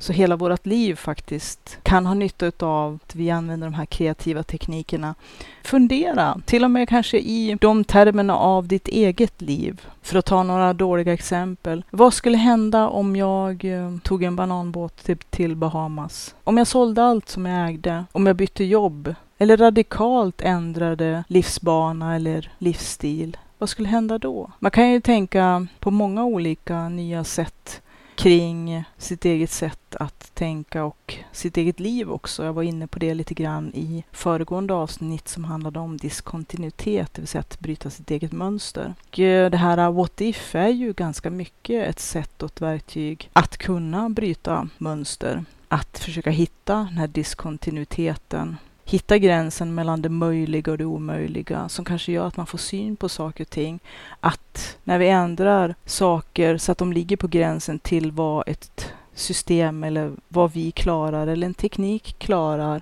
Så 0.02 0.14
hela 0.14 0.36
vårt 0.36 0.66
liv 0.66 0.96
faktiskt 0.96 1.78
kan 1.84 2.06
ha 2.06 2.14
nytta 2.14 2.52
av 2.60 3.00
att 3.04 3.16
vi 3.16 3.32
använder 3.32 3.68
de 3.68 3.74
här 3.74 3.86
kreativa 3.86 4.44
teknikerna. 4.44 5.16
Fundera, 5.64 6.38
till 6.46 6.64
och 6.64 6.72
med 6.72 6.90
kanske 6.90 7.18
i 7.18 7.58
de 7.62 7.84
termerna 7.84 8.38
av 8.38 8.68
ditt 8.68 8.88
eget 8.88 9.42
liv. 9.42 9.82
För 10.02 10.18
att 10.18 10.26
ta 10.26 10.44
några 10.44 10.74
dåliga 10.74 11.14
exempel. 11.14 11.84
Vad 11.90 12.14
skulle 12.14 12.38
hända 12.38 12.88
om 12.88 13.16
jag 13.16 13.66
eh, 13.66 13.98
tog 14.04 14.24
en 14.24 14.36
bananbåt 14.36 15.10
till 15.30 15.56
Bahamas? 15.56 16.36
Om 16.44 16.58
jag 16.58 16.68
sålde 16.68 17.04
allt 17.04 17.30
som 17.30 17.46
jag 17.46 17.70
ägde? 17.70 18.06
Om 18.12 18.28
jag 18.28 18.36
bytte 18.36 18.64
jobb? 18.64 19.16
Eller 19.38 19.58
radikalt 19.58 20.42
ändrade 20.42 21.24
livsbana 21.28 22.16
eller 22.16 22.52
livsstil? 22.58 23.38
Vad 23.58 23.70
skulle 23.70 23.88
hända 23.88 24.18
då? 24.18 24.52
Man 24.60 24.72
kan 24.72 24.92
ju 24.92 25.02
tänka 25.02 25.68
på 25.80 25.92
många 25.92 26.24
olika 26.24 26.90
nya 26.90 27.24
sätt 27.24 27.82
kring 28.22 28.84
sitt 28.98 29.26
eget 29.26 29.52
sätt 29.52 29.96
att 29.96 30.36
tänka 30.36 30.84
och 30.84 31.16
sitt 31.32 31.58
eget 31.58 31.80
liv 31.80 32.12
också. 32.12 32.46
Jag 32.46 32.54
var 32.54 32.64
inne 32.64 32.88
på 32.88 33.00
det 33.00 33.14
lite 33.14 33.34
grann 33.34 33.72
i 33.74 34.04
föregående 34.12 34.74
avsnitt 34.74 35.28
som 35.28 35.44
handlade 35.44 35.80
om 35.80 35.98
diskontinuitet, 35.98 37.14
det 37.14 37.22
vill 37.22 37.28
säga 37.28 37.40
att 37.40 37.60
bryta 37.60 37.90
sitt 37.90 38.12
eget 38.12 38.32
mönster. 38.32 38.94
Och 39.08 39.20
eh, 39.20 39.50
det 39.50 39.58
här 39.58 39.78
eh, 39.78 39.94
what 39.94 40.22
if 40.22 40.56
är 40.56 40.68
ju 40.68 40.94
ganska 40.94 41.30
mycket 41.30 41.88
ett 41.88 42.00
sätt 42.00 42.44
och 42.44 42.52
ett 42.52 42.62
verktyg 42.62 43.30
att 43.34 43.58
kunna 43.58 44.10
bryta 44.10 44.70
mönster. 44.78 45.46
Att 45.68 46.00
försöka 46.00 46.30
hitta 46.30 46.76
den 46.76 46.98
här 46.98 47.08
diskontinuiteten 47.08 48.58
hitta 48.92 49.18
gränsen 49.18 49.76
mellan 49.76 50.02
det 50.02 50.10
möjliga 50.10 50.72
och 50.72 50.78
det 50.78 50.86
omöjliga 50.86 51.70
som 51.70 51.86
kanske 51.86 52.12
gör 52.12 52.28
att 52.28 52.38
man 52.38 52.46
får 52.46 52.58
syn 52.58 52.96
på 52.96 53.10
saker 53.10 53.44
och 53.44 53.50
ting. 53.50 53.80
Att 54.20 54.78
när 54.84 55.00
vi 55.00 55.10
ändrar 55.10 55.76
saker 55.86 56.58
så 56.58 56.72
att 56.72 56.78
de 56.78 56.94
ligger 56.94 57.18
på 57.18 57.28
gränsen 57.28 57.80
till 57.80 58.12
vad 58.12 58.48
ett 58.48 58.94
system 59.14 59.84
eller 59.84 60.12
vad 60.28 60.54
vi 60.54 60.72
klarar 60.72 61.28
eller 61.28 61.48
en 61.48 61.54
teknik 61.54 62.20
klarar 62.20 62.82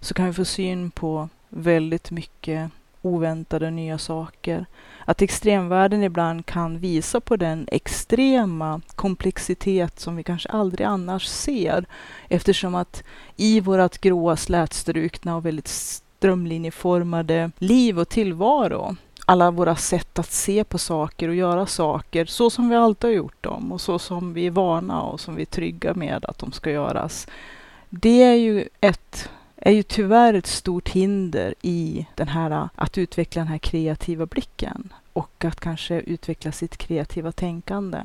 så 0.00 0.14
kan 0.14 0.26
vi 0.26 0.32
få 0.32 0.44
syn 0.44 0.90
på 0.90 1.28
väldigt 1.48 2.10
mycket 2.10 2.70
oväntade 3.02 3.70
nya 3.70 3.98
saker. 3.98 4.66
Att 5.04 5.22
extremvärlden 5.22 6.02
ibland 6.02 6.46
kan 6.46 6.78
visa 6.78 7.20
på 7.20 7.36
den 7.36 7.68
extrema 7.70 8.80
komplexitet 8.94 10.00
som 10.00 10.16
vi 10.16 10.22
kanske 10.22 10.48
aldrig 10.48 10.86
annars 10.86 11.26
ser. 11.26 11.84
Eftersom 12.28 12.74
att 12.74 13.02
i 13.36 13.60
vårt 13.60 13.98
gråa, 13.98 14.36
slätstrukna 14.36 15.36
och 15.36 15.46
väldigt 15.46 15.68
strömlinjeformade 15.68 17.50
liv 17.58 17.98
och 17.98 18.08
tillvaro 18.08 18.96
alla 19.30 19.50
våra 19.50 19.76
sätt 19.76 20.18
att 20.18 20.32
se 20.32 20.64
på 20.64 20.78
saker 20.78 21.28
och 21.28 21.34
göra 21.34 21.66
saker 21.66 22.24
så 22.24 22.50
som 22.50 22.68
vi 22.68 22.76
alltid 22.76 23.10
har 23.10 23.14
gjort 23.14 23.42
dem 23.42 23.72
och 23.72 23.80
så 23.80 23.98
som 23.98 24.32
vi 24.32 24.46
är 24.46 24.50
vana 24.50 25.02
och 25.02 25.20
som 25.20 25.34
vi 25.34 25.42
är 25.42 25.46
trygga 25.46 25.94
med 25.94 26.24
att 26.24 26.38
de 26.38 26.52
ska 26.52 26.70
göras. 26.70 27.26
Det 27.88 28.22
är 28.22 28.34
ju 28.34 28.68
ett 28.80 29.30
är 29.60 29.72
ju 29.72 29.82
tyvärr 29.82 30.34
ett 30.34 30.46
stort 30.46 30.88
hinder 30.88 31.54
i 31.62 32.06
den 32.14 32.28
här, 32.28 32.68
att 32.74 32.98
utveckla 32.98 33.40
den 33.40 33.48
här 33.48 33.58
kreativa 33.58 34.26
blicken 34.26 34.92
och 35.12 35.44
att 35.44 35.60
kanske 35.60 35.94
utveckla 36.00 36.52
sitt 36.52 36.76
kreativa 36.76 37.32
tänkande. 37.32 38.02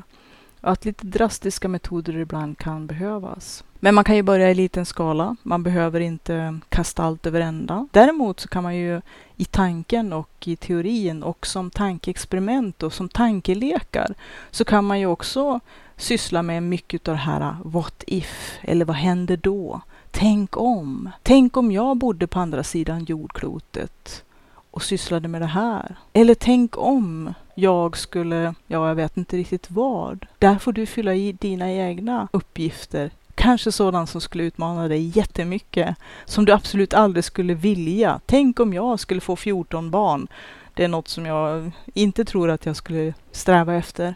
Och 0.62 0.72
att 0.72 0.86
lite 0.86 1.08
drastiska 1.08 1.68
metoder 1.68 2.18
ibland 2.18 2.58
kan 2.58 2.88
behövas. 2.88 3.64
Men 3.80 3.96
man 3.96 4.04
kan 4.04 4.16
ju 4.16 4.22
börja 4.22 4.52
i 4.52 4.56
liten 4.56 4.86
skala. 4.86 5.36
Man 5.44 5.64
behöver 5.64 6.00
inte 6.00 6.60
kasta 6.70 7.04
allt 7.04 7.26
över 7.26 7.42
ända. 7.42 7.88
Däremot 7.92 8.40
så 8.40 8.48
kan 8.48 8.64
man 8.64 8.76
ju 8.76 9.02
i 9.36 9.46
tanken 9.46 10.14
och 10.14 10.48
i 10.48 10.56
teorin 10.56 11.24
och 11.24 11.48
som 11.48 11.72
tankeexperiment 11.72 12.84
och 12.84 12.94
som 12.94 13.10
tankelekar 13.10 14.14
så 14.52 14.66
kan 14.66 14.86
man 14.86 15.00
ju 15.00 15.06
också 15.06 15.60
syssla 15.98 16.42
med 16.42 16.64
mycket 16.64 17.08
av 17.08 17.14
det 17.14 17.22
här 17.22 17.56
what 17.64 18.04
if 18.08 18.58
eller 18.62 18.86
vad 18.86 18.96
händer 18.96 19.38
då? 19.38 19.82
Tänk 20.18 20.58
om. 20.58 21.10
Tänk 21.24 21.58
om 21.58 21.72
jag 21.72 21.98
bodde 21.98 22.28
på 22.28 22.40
andra 22.40 22.64
sidan 22.64 23.06
jordklotet 23.06 24.24
och 24.72 24.84
sysslade 24.84 25.28
med 25.28 25.42
det 25.42 25.46
här. 25.46 25.96
Eller 26.14 26.36
tänk 26.36 26.78
om 26.78 27.34
jag 27.56 27.98
skulle, 27.98 28.56
ja 28.68 28.88
jag 28.88 28.96
vet 28.96 29.18
inte 29.18 29.38
riktigt 29.38 29.72
vad. 29.72 30.26
Där 30.40 30.58
får 30.58 30.74
du 30.74 30.86
fylla 30.86 31.16
i 31.16 31.32
dina 31.32 31.72
egna 31.72 32.28
uppgifter. 32.32 33.12
Kanske 33.36 33.72
sådant 33.72 34.10
som 34.10 34.22
skulle 34.22 34.44
utmana 34.44 34.88
dig 34.88 35.12
jättemycket. 35.18 35.96
Som 36.26 36.46
du 36.46 36.52
absolut 36.52 36.94
aldrig 36.94 37.24
skulle 37.24 37.54
vilja. 37.54 38.20
Tänk 38.26 38.60
om 38.60 38.74
jag 38.74 39.00
skulle 39.00 39.22
få 39.22 39.36
14 39.36 39.92
barn. 39.92 40.28
Det 40.74 40.84
är 40.84 40.88
något 40.88 41.08
som 41.08 41.26
jag 41.26 41.72
inte 41.94 42.26
tror 42.26 42.50
att 42.50 42.66
jag 42.66 42.76
skulle 42.76 43.14
sträva 43.32 43.76
efter. 43.76 44.16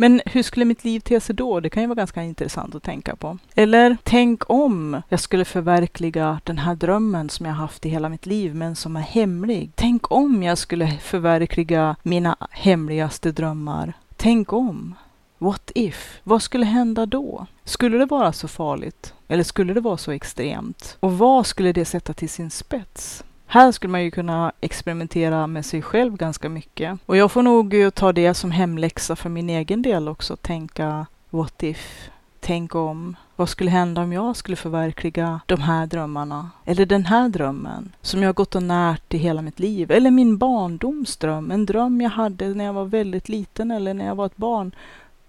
Men 0.00 0.20
hur 0.26 0.42
skulle 0.42 0.64
mitt 0.64 0.84
liv 0.84 1.00
te 1.00 1.20
sig 1.20 1.34
då? 1.34 1.60
Det 1.60 1.70
kan 1.70 1.82
ju 1.82 1.86
vara 1.86 1.96
ganska 1.96 2.22
intressant 2.22 2.74
att 2.74 2.82
tänka 2.82 3.16
på. 3.16 3.38
Eller 3.54 3.96
tänk 4.02 4.50
om 4.50 5.02
jag 5.08 5.20
skulle 5.20 5.44
förverkliga 5.44 6.40
den 6.44 6.58
här 6.58 6.74
drömmen 6.74 7.30
som 7.30 7.46
jag 7.46 7.52
haft 7.52 7.86
i 7.86 7.88
hela 7.88 8.08
mitt 8.08 8.26
liv, 8.26 8.54
men 8.54 8.76
som 8.76 8.96
är 8.96 9.00
hemlig. 9.00 9.70
Tänk 9.74 10.12
om 10.12 10.42
jag 10.42 10.58
skulle 10.58 10.98
förverkliga 10.98 11.96
mina 12.02 12.36
hemligaste 12.50 13.32
drömmar. 13.32 13.92
Tänk 14.16 14.52
om. 14.52 14.94
What 15.38 15.70
if? 15.74 16.20
Vad 16.24 16.42
skulle 16.42 16.66
hända 16.66 17.06
då? 17.06 17.46
Skulle 17.64 17.98
det 17.98 18.06
vara 18.06 18.32
så 18.32 18.48
farligt? 18.48 19.14
Eller 19.28 19.44
skulle 19.44 19.74
det 19.74 19.80
vara 19.80 19.96
så 19.96 20.10
extremt? 20.10 20.96
Och 21.00 21.18
vad 21.18 21.46
skulle 21.46 21.72
det 21.72 21.84
sätta 21.84 22.12
till 22.12 22.28
sin 22.28 22.50
spets? 22.50 23.24
Här 23.50 23.72
skulle 23.72 23.90
man 23.90 24.04
ju 24.04 24.10
kunna 24.10 24.52
experimentera 24.60 25.46
med 25.46 25.66
sig 25.66 25.82
själv 25.82 26.16
ganska 26.16 26.48
mycket. 26.48 26.98
Och 27.06 27.16
jag 27.16 27.32
får 27.32 27.42
nog 27.42 27.74
eh, 27.74 27.90
ta 27.90 28.12
det 28.12 28.34
som 28.34 28.50
hemläxa 28.50 29.16
för 29.16 29.28
min 29.28 29.50
egen 29.50 29.82
del 29.82 30.08
också. 30.08 30.36
Tänka 30.36 31.06
what 31.30 31.62
if? 31.62 32.10
Tänk 32.40 32.74
om. 32.74 33.16
Vad 33.36 33.48
skulle 33.48 33.70
hända 33.70 34.02
om 34.02 34.12
jag 34.12 34.36
skulle 34.36 34.56
förverkliga 34.56 35.40
de 35.46 35.60
här 35.60 35.86
drömmarna? 35.86 36.50
Eller 36.64 36.86
den 36.86 37.04
här 37.04 37.28
drömmen 37.28 37.92
som 38.02 38.22
jag 38.22 38.34
gått 38.34 38.54
och 38.54 38.62
närt 38.62 39.14
i 39.14 39.18
hela 39.18 39.42
mitt 39.42 39.58
liv. 39.58 39.90
Eller 39.90 40.10
min 40.10 40.38
barndomsdröm. 40.38 41.50
En 41.50 41.66
dröm 41.66 42.00
jag 42.00 42.10
hade 42.10 42.48
när 42.48 42.64
jag 42.64 42.72
var 42.72 42.84
väldigt 42.84 43.28
liten 43.28 43.70
eller 43.70 43.94
när 43.94 44.06
jag 44.06 44.14
var 44.14 44.26
ett 44.26 44.36
barn. 44.36 44.74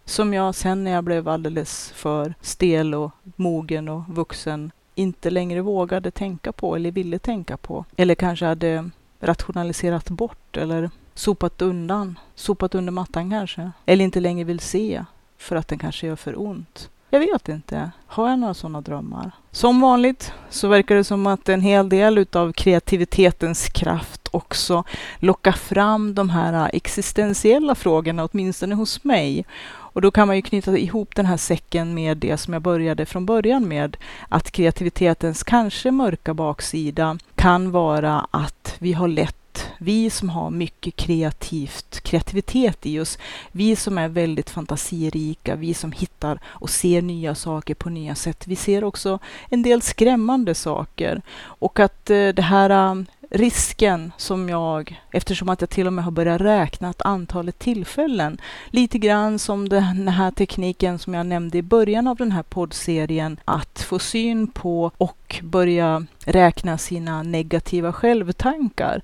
Som 0.05 0.33
jag 0.33 0.55
sen 0.55 0.83
när 0.83 0.91
jag 0.91 1.03
blev 1.03 1.27
alldeles 1.27 1.91
för 1.95 2.33
stel 2.41 2.95
och 2.95 3.11
mogen 3.35 3.89
och 3.89 4.03
vuxen 4.07 4.71
inte 4.99 5.29
längre 5.29 5.61
vågade 5.61 6.11
tänka 6.11 6.51
på 6.51 6.75
eller 6.75 6.91
ville 6.91 7.19
tänka 7.19 7.57
på. 7.57 7.85
Eller 7.95 8.15
kanske 8.15 8.45
hade 8.45 8.89
rationaliserat 9.19 10.09
bort 10.09 10.57
eller 10.57 10.89
sopat 11.13 11.61
undan, 11.61 12.19
sopat 12.35 12.75
under 12.75 12.91
mattan 12.91 13.29
kanske. 13.29 13.71
Eller 13.85 14.05
inte 14.05 14.19
längre 14.19 14.43
vill 14.43 14.59
se 14.59 15.05
för 15.37 15.55
att 15.55 15.67
den 15.67 15.79
kanske 15.79 16.07
gör 16.07 16.15
för 16.15 16.39
ont. 16.41 16.89
Jag 17.09 17.19
vet 17.19 17.49
inte. 17.49 17.91
Har 18.07 18.29
jag 18.29 18.39
några 18.39 18.53
sådana 18.53 18.81
drömmar? 18.81 19.31
Som 19.51 19.81
vanligt 19.81 20.33
så 20.49 20.67
verkar 20.67 20.95
det 20.95 21.03
som 21.03 21.27
att 21.27 21.49
en 21.49 21.61
hel 21.61 21.89
del 21.89 22.17
utav 22.17 22.51
kreativitetens 22.53 23.69
kraft 23.69 24.27
också 24.31 24.83
lockar 25.19 25.51
fram 25.51 26.15
de 26.15 26.29
här 26.29 26.69
existentiella 26.73 27.75
frågorna, 27.75 28.27
åtminstone 28.31 28.75
hos 28.75 29.03
mig. 29.03 29.45
Och 29.93 30.01
då 30.01 30.11
kan 30.11 30.27
man 30.27 30.35
ju 30.35 30.41
knyta 30.41 30.77
ihop 30.77 31.15
den 31.15 31.25
här 31.25 31.37
säcken 31.37 31.93
med 31.93 32.17
det 32.17 32.37
som 32.37 32.53
jag 32.53 32.61
började 32.61 33.05
från 33.05 33.25
början 33.25 33.67
med, 33.67 33.97
att 34.29 34.51
kreativitetens 34.51 35.43
kanske 35.43 35.91
mörka 35.91 36.33
baksida 36.33 37.17
kan 37.35 37.71
vara 37.71 38.27
att 38.31 38.75
vi 38.79 38.93
har 38.93 39.07
lätt 39.07 39.35
vi 39.77 40.09
som 40.09 40.29
har 40.29 40.49
mycket 40.49 40.95
kreativt, 40.95 42.01
kreativitet 42.01 42.85
i 42.85 42.99
oss, 42.99 43.17
vi 43.51 43.75
som 43.75 43.97
är 43.97 44.07
väldigt 44.07 44.49
fantasirika, 44.49 45.55
vi 45.55 45.73
som 45.73 45.91
hittar 45.91 46.39
och 46.45 46.69
ser 46.69 47.01
nya 47.01 47.35
saker 47.35 47.75
på 47.75 47.89
nya 47.89 48.15
sätt. 48.15 48.47
Vi 48.47 48.55
ser 48.55 48.83
också 48.83 49.19
en 49.49 49.63
del 49.63 49.81
skrämmande 49.81 50.55
saker 50.55 51.21
och 51.41 51.79
att 51.79 52.09
eh, 52.09 52.27
det 52.27 52.41
här 52.41 53.05
risken 53.29 54.11
som 54.17 54.49
jag, 54.49 55.01
eftersom 55.11 55.49
att 55.49 55.61
jag 55.61 55.69
till 55.69 55.87
och 55.87 55.93
med 55.93 56.03
har 56.03 56.11
börjat 56.11 56.41
räkna 56.41 56.93
antalet 56.99 57.59
tillfällen, 57.59 58.41
lite 58.69 58.97
grann 58.97 59.39
som 59.39 59.69
den 59.69 60.07
här 60.07 60.31
tekniken 60.31 60.99
som 60.99 61.13
jag 61.13 61.25
nämnde 61.25 61.57
i 61.57 61.61
början 61.61 62.07
av 62.07 62.17
den 62.17 62.31
här 62.31 62.43
poddserien, 62.43 63.39
att 63.45 63.81
få 63.81 63.99
syn 63.99 64.47
på 64.47 64.91
och 64.97 65.39
börja 65.43 66.05
räkna 66.25 66.77
sina 66.77 67.23
negativa 67.23 67.93
självtankar 67.93 69.01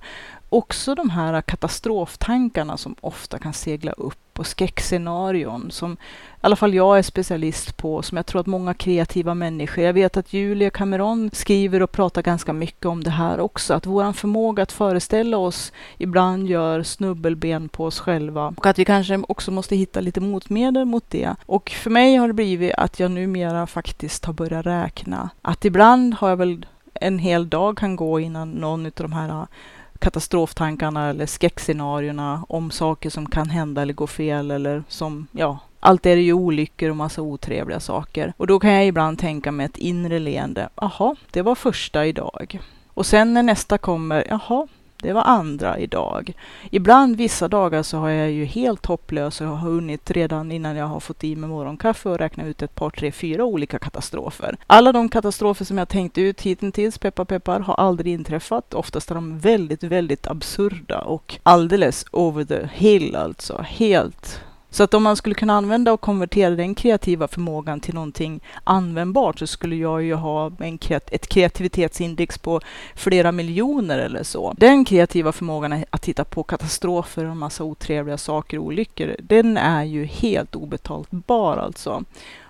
också 0.56 0.94
de 0.94 1.10
här 1.10 1.42
katastroftankarna 1.42 2.76
som 2.76 2.96
ofta 3.00 3.38
kan 3.38 3.52
segla 3.52 3.92
upp 3.92 4.38
och 4.38 4.46
skräckscenarion 4.46 5.70
som 5.70 5.92
i 5.92 5.96
alla 6.40 6.56
fall 6.56 6.74
jag 6.74 6.98
är 6.98 7.02
specialist 7.02 7.76
på, 7.76 8.02
som 8.02 8.16
jag 8.16 8.26
tror 8.26 8.40
att 8.40 8.46
många 8.46 8.74
kreativa 8.74 9.34
människor, 9.34 9.84
jag 9.84 9.92
vet 9.92 10.16
att 10.16 10.32
Julia 10.32 10.70
Cameron 10.70 11.30
skriver 11.32 11.82
och 11.82 11.92
pratar 11.92 12.22
ganska 12.22 12.52
mycket 12.52 12.86
om 12.86 13.04
det 13.04 13.10
här 13.10 13.40
också, 13.40 13.74
att 13.74 13.86
vår 13.86 14.12
förmåga 14.12 14.62
att 14.62 14.72
föreställa 14.72 15.38
oss 15.38 15.72
ibland 15.98 16.46
gör 16.46 16.82
snubbelben 16.82 17.68
på 17.68 17.84
oss 17.84 18.00
själva 18.00 18.54
och 18.56 18.66
att 18.66 18.78
vi 18.78 18.84
kanske 18.84 19.22
också 19.28 19.50
måste 19.50 19.76
hitta 19.76 20.00
lite 20.00 20.20
motmedel 20.20 20.84
mot 20.84 21.10
det. 21.10 21.34
Och 21.46 21.70
för 21.70 21.90
mig 21.90 22.16
har 22.16 22.28
det 22.28 22.34
blivit 22.34 22.74
att 22.74 23.00
jag 23.00 23.10
numera 23.10 23.66
faktiskt 23.66 24.24
har 24.24 24.32
börjat 24.32 24.66
räkna. 24.66 25.30
Att 25.42 25.64
ibland 25.64 26.14
har 26.14 26.28
jag 26.28 26.36
väl 26.36 26.66
en 26.94 27.18
hel 27.18 27.48
dag 27.48 27.78
kan 27.78 27.96
gå 27.96 28.20
innan 28.20 28.50
någon 28.50 28.86
av 28.86 28.92
de 28.94 29.12
här 29.12 29.46
katastroftankarna 29.96 31.10
eller 31.10 31.26
skräckscenarierna 31.26 32.44
om 32.48 32.70
saker 32.70 33.10
som 33.10 33.26
kan 33.26 33.50
hända 33.50 33.82
eller 33.82 33.94
gå 33.94 34.06
fel 34.06 34.50
eller 34.50 34.82
som, 34.88 35.26
ja, 35.32 35.58
allt 35.80 36.06
är 36.06 36.16
det 36.16 36.22
ju 36.22 36.32
olyckor 36.32 36.90
och 36.90 36.96
massa 36.96 37.22
otrevliga 37.22 37.80
saker. 37.80 38.32
Och 38.36 38.46
då 38.46 38.58
kan 38.60 38.72
jag 38.72 38.86
ibland 38.86 39.18
tänka 39.18 39.52
med 39.52 39.66
ett 39.66 39.78
inre 39.78 40.18
leende, 40.18 40.68
jaha, 40.74 41.16
det 41.30 41.42
var 41.42 41.54
första 41.54 42.06
idag. 42.06 42.60
Och 42.88 43.06
sen 43.06 43.34
när 43.34 43.42
nästa 43.42 43.78
kommer, 43.78 44.26
jaha, 44.28 44.66
det 45.02 45.12
var 45.12 45.22
andra 45.22 45.78
idag. 45.78 46.32
Ibland 46.70 47.16
vissa 47.16 47.48
dagar 47.48 47.82
så 47.82 47.98
har 47.98 48.08
jag 48.08 48.30
ju 48.30 48.44
helt 48.44 48.86
hopplös 48.86 49.40
och 49.40 49.46
har 49.46 49.56
hunnit 49.56 50.10
redan 50.10 50.52
innan 50.52 50.76
jag 50.76 50.86
har 50.86 51.00
fått 51.00 51.24
i 51.24 51.36
mig 51.36 51.48
morgonkaffe 51.48 52.08
och 52.08 52.18
räkna 52.18 52.46
ut 52.46 52.62
ett 52.62 52.74
par, 52.74 52.90
tre, 52.90 53.12
fyra 53.12 53.44
olika 53.44 53.78
katastrofer. 53.78 54.56
Alla 54.66 54.92
de 54.92 55.08
katastrofer 55.08 55.64
som 55.64 55.78
jag 55.78 55.88
tänkt 55.88 56.18
ut 56.18 56.40
hittills, 56.40 56.98
peppar 56.98 57.24
peppar, 57.24 57.60
har 57.60 57.74
aldrig 57.74 58.12
inträffat. 58.12 58.74
Oftast 58.74 59.10
är 59.10 59.14
de 59.14 59.38
väldigt, 59.38 59.82
väldigt 59.82 60.26
absurda 60.26 61.00
och 61.00 61.38
alldeles 61.42 62.04
over 62.10 62.44
the 62.44 62.68
hill 62.72 63.16
alltså. 63.16 63.64
Helt 63.68 64.40
så 64.70 64.82
att 64.82 64.94
om 64.94 65.02
man 65.02 65.16
skulle 65.16 65.34
kunna 65.34 65.52
använda 65.52 65.92
och 65.92 66.00
konvertera 66.00 66.50
den 66.50 66.74
kreativa 66.74 67.28
förmågan 67.28 67.80
till 67.80 67.94
någonting 67.94 68.40
användbart 68.64 69.38
så 69.38 69.46
skulle 69.46 69.76
jag 69.76 70.02
ju 70.02 70.14
ha 70.14 70.52
en 70.58 70.78
kreat 70.78 71.12
ett 71.12 71.28
kreativitetsindex 71.28 72.38
på 72.38 72.60
flera 72.94 73.32
miljoner 73.32 73.98
eller 73.98 74.22
så. 74.22 74.54
Den 74.56 74.84
kreativa 74.84 75.32
förmågan 75.32 75.84
att 75.90 76.02
titta 76.02 76.24
på 76.24 76.42
katastrofer 76.42 77.24
och 77.24 77.30
en 77.30 77.38
massa 77.38 77.64
otrevliga 77.64 78.18
saker 78.18 78.58
och 78.58 78.64
olyckor, 78.64 79.16
den 79.18 79.56
är 79.56 79.84
ju 79.84 80.04
helt 80.04 80.54
obetalbar 80.54 81.56
alltså 81.56 82.04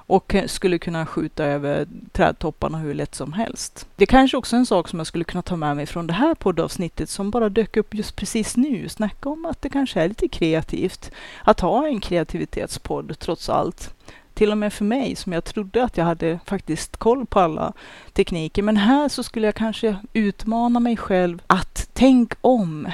och 0.07 0.35
skulle 0.47 0.79
kunna 0.79 1.07
skjuta 1.07 1.45
över 1.45 1.87
trädtopparna 2.13 2.79
hur 2.79 2.95
lätt 2.95 3.15
som 3.15 3.33
helst. 3.33 3.89
Det 3.97 4.07
kanske 4.07 4.37
också 4.37 4.57
är 4.57 4.61
en 4.61 4.67
sak 4.67 4.89
som 4.89 4.99
jag 4.99 5.07
skulle 5.07 5.25
kunna 5.25 5.43
ta 5.43 5.57
med 5.57 5.77
mig 5.77 5.87
från 5.87 6.07
det 6.07 6.13
här 6.13 6.35
poddavsnittet 6.35 7.11
som 7.11 7.31
bara 7.31 7.49
dök 7.49 7.77
upp 7.77 7.95
just 7.95 8.17
precis 8.17 8.57
nu. 8.57 8.89
Snacka 8.89 9.29
om 9.29 9.47
att 9.47 9.63
det 9.63 9.69
kanske 9.69 10.01
är 10.01 10.09
lite 10.09 10.29
kreativt 10.29 11.11
att 11.45 11.61
ha 11.61 11.87
en 11.87 12.01
kreativitetspodd 12.01 13.19
trots 13.19 13.49
allt. 13.49 13.95
Till 14.35 14.51
och 14.51 14.59
med 14.59 14.73
för 14.73 14.85
mig 14.85 15.17
som 15.17 15.33
jag 15.33 15.45
trodde 15.45 15.85
att 15.85 15.97
jag 15.97 16.05
hade 16.05 16.39
faktiskt 16.45 16.97
koll 16.97 17.27
på 17.27 17.41
alla 17.41 17.73
tekniker. 18.13 18.63
Men 18.63 18.77
här 18.77 19.09
så 19.09 19.23
skulle 19.23 19.47
jag 19.47 19.55
kanske 19.55 19.97
utmana 20.13 20.81
mig 20.81 20.97
själv 20.97 21.43
att 21.47 21.91
tänk 21.93 22.35
om. 22.41 22.89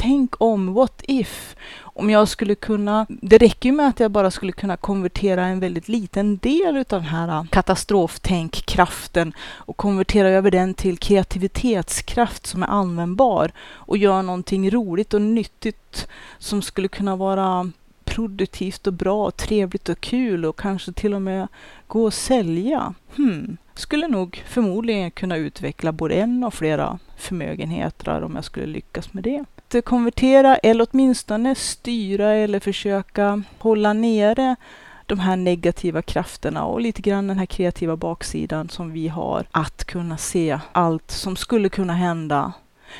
Tänk 0.00 0.34
om, 0.38 0.74
what 0.74 1.02
if? 1.08 1.56
om 1.98 2.10
jag 2.10 2.28
skulle 2.28 2.54
kunna, 2.54 3.06
det 3.08 3.38
räcker 3.38 3.68
ju 3.68 3.74
med 3.74 3.88
att 3.88 4.00
jag 4.00 4.10
bara 4.10 4.30
skulle 4.30 4.52
kunna 4.52 4.76
konvertera 4.76 5.46
en 5.46 5.60
väldigt 5.60 5.88
liten 5.88 6.36
del 6.36 6.76
av 6.76 6.84
den 6.84 7.00
här 7.00 7.28
äh, 7.28 7.44
katastroftänkkraften 7.44 9.32
och 9.40 9.76
konvertera 9.76 10.28
över 10.28 10.50
den 10.50 10.74
till 10.74 10.98
kreativitetskraft 10.98 12.46
som 12.46 12.62
är 12.62 12.66
användbar 12.66 13.52
och 13.60 13.96
göra 13.96 14.22
någonting 14.22 14.70
roligt 14.70 15.14
och 15.14 15.22
nyttigt 15.22 16.08
som 16.38 16.62
skulle 16.62 16.88
kunna 16.88 17.16
vara 17.16 17.70
produktivt 18.18 18.86
och 18.86 18.92
bra, 18.92 19.26
och 19.26 19.36
trevligt 19.36 19.88
och 19.88 20.00
kul 20.00 20.44
och 20.44 20.58
kanske 20.58 20.92
till 20.92 21.14
och 21.14 21.22
med 21.22 21.48
gå 21.86 22.04
och 22.04 22.14
sälja. 22.14 22.94
Hmm. 23.16 23.56
Skulle 23.74 24.08
nog 24.08 24.42
förmodligen 24.48 25.10
kunna 25.10 25.36
utveckla 25.36 25.92
både 25.92 26.14
en 26.14 26.44
och 26.44 26.54
flera 26.54 26.98
förmögenheter 27.16 28.22
om 28.22 28.34
jag 28.34 28.44
skulle 28.44 28.66
lyckas 28.66 29.12
med 29.12 29.24
det 29.24 29.44
konvertera 29.82 30.56
eller 30.56 30.86
åtminstone 30.90 31.54
styra 31.54 32.34
eller 32.34 32.60
försöka 32.60 33.42
hålla 33.58 33.92
nere 33.92 34.56
de 35.06 35.18
här 35.18 35.36
negativa 35.36 36.02
krafterna 36.02 36.64
och 36.64 36.80
lite 36.80 37.02
grann 37.02 37.26
den 37.26 37.38
här 37.38 37.46
kreativa 37.46 37.96
baksidan 37.96 38.68
som 38.68 38.92
vi 38.92 39.08
har. 39.08 39.46
Att 39.50 39.84
kunna 39.84 40.16
se 40.16 40.58
allt 40.72 41.10
som 41.10 41.36
skulle 41.36 41.68
kunna 41.68 41.92
hända. 41.92 42.52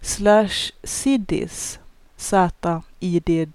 slash 0.00 0.72
siddis 0.82 1.78
Z-I-D-D-I-S. 2.16 3.52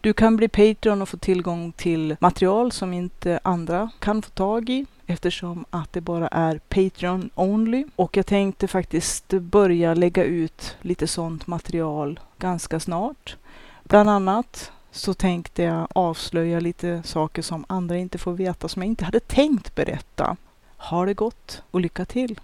Du 0.00 0.12
kan 0.12 0.36
bli 0.36 0.48
Patreon 0.48 1.02
och 1.02 1.08
få 1.08 1.16
tillgång 1.16 1.72
till 1.72 2.16
material 2.20 2.72
som 2.72 2.92
inte 2.92 3.40
andra 3.42 3.90
kan 3.98 4.22
få 4.22 4.30
tag 4.30 4.70
i 4.70 4.86
eftersom 5.06 5.64
att 5.70 5.92
det 5.92 6.00
bara 6.00 6.28
är 6.28 6.58
Patreon 6.58 7.30
only. 7.34 7.84
Och 7.96 8.16
jag 8.16 8.26
tänkte 8.26 8.68
faktiskt 8.68 9.28
börja 9.28 9.94
lägga 9.94 10.24
ut 10.24 10.76
lite 10.80 11.06
sånt 11.06 11.46
material 11.46 12.20
ganska 12.38 12.80
snart. 12.80 13.36
Bland 13.82 14.10
annat 14.10 14.72
så 14.90 15.14
tänkte 15.14 15.62
jag 15.62 15.88
avslöja 15.92 16.60
lite 16.60 17.02
saker 17.04 17.42
som 17.42 17.64
andra 17.68 17.96
inte 17.96 18.18
får 18.18 18.32
veta 18.32 18.68
som 18.68 18.82
jag 18.82 18.88
inte 18.88 19.04
hade 19.04 19.20
tänkt 19.20 19.74
berätta. 19.74 20.36
Ha 20.84 21.06
det 21.06 21.14
gott 21.14 21.62
och 21.70 21.80
lycka 21.80 22.04
till! 22.04 22.40